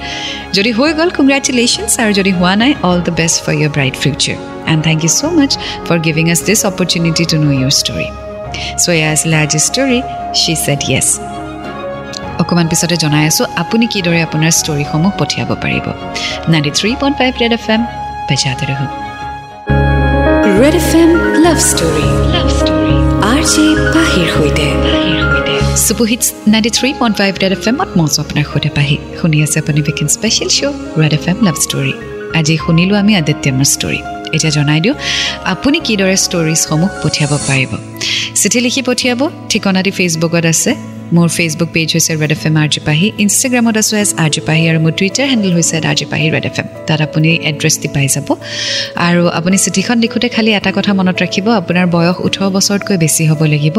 যদি 0.56 0.70
হৈ 0.78 0.90
গ'ল 0.98 1.08
কংগ্ৰেচুলেশ্যনছ 1.18 1.92
আৰু 2.02 2.12
যদি 2.18 2.32
হোৱা 2.38 2.54
নাই 2.62 2.72
all 2.88 2.98
the 3.06 3.12
best 3.20 3.36
for 3.44 3.54
your 3.60 3.70
bright 3.76 3.94
future 4.02 4.36
and 4.70 4.80
thank 4.86 4.98
you 5.06 5.10
so' 5.18 5.22
much 5.38 5.52
for 5.86 5.98
giving 6.06 6.24
us 6.34 6.40
this 6.48 6.60
opportunity 6.70 7.24
to 7.30 7.36
know' 7.42 7.54
your 7.60 7.72
story 7.80 8.08
so' 8.82 8.86
এয়া 8.98 9.08
আছিলে 9.14 9.36
আজিৰ 9.44 9.62
ষ্টৰী 9.68 9.98
শ্বি 10.40 10.54
ছেড 10.64 10.80
য়েছ 10.92 11.08
অকণমান 12.42 12.66
পিছতে 12.70 12.96
জনাই 13.04 13.24
আছোঁ 13.30 13.46
আপুনি 13.62 13.84
কিদৰে 13.92 14.20
আপোনাৰ 14.26 14.52
ষ্টৰীসমূহ 14.60 15.12
পঠিয়াব 15.20 15.50
পাৰিব। 15.64 15.86
Ninety 16.52 16.70
three 16.78 16.90
point 17.00 17.14
five 17.20 17.32
red 17.42 17.52
F 17.58 17.66
M 17.74 17.82
বেজাতে 18.28 18.64
ৰহক। 18.70 18.90
Red 20.60 20.74
F 20.80 20.90
M 21.02 21.10
love 21.44 21.58
story 21.70 22.06
love 22.34 22.48
story 22.58 22.96
R 23.32 23.40
J 23.52 23.66
পাহিৰ 23.94 24.25
সৈতে 25.76 25.88
super hits 25.88 26.26
ninety 26.52 26.70
three 26.78 26.88
point 27.00 27.14
five 27.20 27.32
red 27.42 27.52
F 27.56 27.64
এমত 27.70 27.90
মঞ্চ 27.98 28.14
আপোনাৰ 28.22 28.44
সৈতে 28.50 28.70
পাহি। 28.76 28.96
শুনি 29.20 29.36
আছে 29.44 29.56
আপুনি 29.62 29.80
weekend 29.86 30.08
special 30.16 30.50
show' 30.56 30.76
red 31.02 31.12
F 31.18 31.24
M 31.30 31.38
love 31.46 31.56
story 31.64 31.92
আজি 32.38 32.54
শুনিলোঁ 32.64 32.96
আমি 33.02 33.12
আদিত্যমৰ 33.20 33.68
ষ্টৰী 33.74 34.00
এতিয়া 34.36 34.52
জনাই 34.56 34.80
দিওঁ 34.84 34.96
আপুনি 35.52 35.78
কিদৰে 35.86 36.16
ষ্টৰিজসমূহ 36.24 36.90
পঠিয়াব 37.02 37.32
পাৰিব। 37.48 37.70
চিঠি 38.40 38.58
লিখি 38.66 38.82
পঠিয়াব 38.88 39.20
ঠিকনাটি 39.50 39.90
ফেচবুকত 39.98 40.44
আছে। 40.52 40.70
মোৰ 41.14 41.28
ফেচবুক 41.36 41.68
পেজ 41.74 41.88
হৈছে 41.94 42.12
red 42.22 42.32
F 42.36 42.42
M 42.48 42.56
R 42.62 42.68
J 42.74 42.80
Pahi 42.86 43.06
ইনষ্টাগ্ৰামত 43.24 43.76
আছোঁ 43.82 43.96
এজ 44.02 44.10
আৰ 44.22 44.30
জি 44.34 44.40
পাহি 44.48 44.62
আৰু 44.70 44.78
মোৰ 44.84 44.92
টুইটাৰ 44.98 45.26
হেণ্ডেল 45.32 45.52
হৈছে 45.58 45.74
R 45.90 45.96
J 46.00 46.06
Pahi 46.12 46.26
red 46.34 46.46
F 46.50 46.56
M 46.60 46.66
তাত 46.88 47.00
আপুনি 47.08 47.28
এড্ৰেছটি 47.50 47.88
পাই 47.94 48.06
যাব। 48.14 48.28
আৰু 49.08 49.22
আপুনি 49.38 49.56
চিঠিখন 49.64 49.96
লিখোঁতে 50.04 50.28
খালী 50.34 50.50
এটা 50.58 50.70
কথা 50.78 50.92
মনত 50.98 51.16
ৰাখিব 51.24 51.46
আপোনাৰ 51.60 51.86
বয়স 51.94 52.16
ওঠৰ 52.26 52.48
বছৰতকৈ 52.56 52.96
বেছি 53.04 53.22
হ'ব 53.30 53.40
লাগিব। 53.52 53.76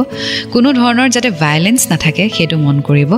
কোনো 0.54 0.68
ধৰণৰ 0.80 1.08
যাতে 1.16 1.30
ভায়লেঞ্চ 1.44 1.82
নাথাকে 1.92 2.24
সেইটো 2.36 2.58
মন 2.66 2.78
কৰিব। 2.90 3.12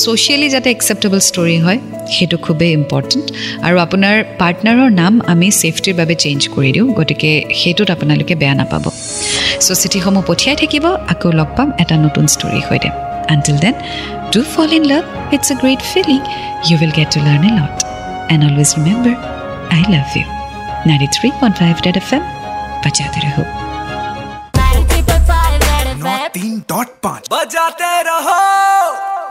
ছ'চিয়েলি 0.00 0.48
যাতে 0.54 0.68
একচেপ্টেবল 0.74 1.20
ষ্টৰী 1.30 1.56
হয় 1.64 1.78
সেইটো 2.14 2.36
খুবেই 2.44 2.70
ইম্পৰ্টেণ্ট 2.80 3.26
আৰু 3.66 3.76
আপোনাৰ 3.86 4.16
পাৰ্টনাৰৰ 4.40 4.90
নাম 5.00 5.12
আমি 5.32 5.48
ছেফটিৰ 5.60 5.94
বাবে 6.00 6.14
চেঞ্জ 6.24 6.40
কৰি 6.54 6.70
দিওঁ 6.76 6.86
গতিকে 6.98 7.30
সেইটোত 7.60 7.88
আপোনালোকে 7.96 8.34
বেয়া 8.42 8.54
নাপাব। 8.60 8.84
চ' 9.64 9.78
চিঠিসমূহ 9.80 10.22
পঠিয়াই 10.28 10.56
থাকিব 10.62 10.84
আকৌ 11.12 11.28
লগ 11.40 11.48
পাম 11.56 11.68
এটা 11.82 11.94
নতুন 12.04 12.24
ষ্টৰীৰ 12.34 12.64
সৈতে। 12.70 13.07
Until 13.28 13.58
then, 13.58 13.76
do 14.30 14.42
fall 14.42 14.72
in 14.72 14.88
love. 14.88 15.04
It's 15.32 15.50
a 15.50 15.54
great 15.54 15.82
feeling. 15.82 16.22
You 16.66 16.78
will 16.80 16.90
get 16.90 17.10
to 17.12 17.20
learn 17.20 17.44
a 17.44 17.54
lot. 17.60 17.84
And 18.30 18.44
always 18.44 18.76
remember, 18.76 19.14
I 19.70 19.82
love 19.88 20.16
you. 20.16 20.26
93.5 20.84 21.84
Red 21.84 21.96
FM, 21.96 22.22
Bajate 22.82 23.20
रहो. 23.26 23.44
93.5 24.58 25.60
Red 25.68 25.86
FM. 25.94 26.04
93.5 26.04 27.28
Bajate 27.28 27.90
रहो. 28.10 29.27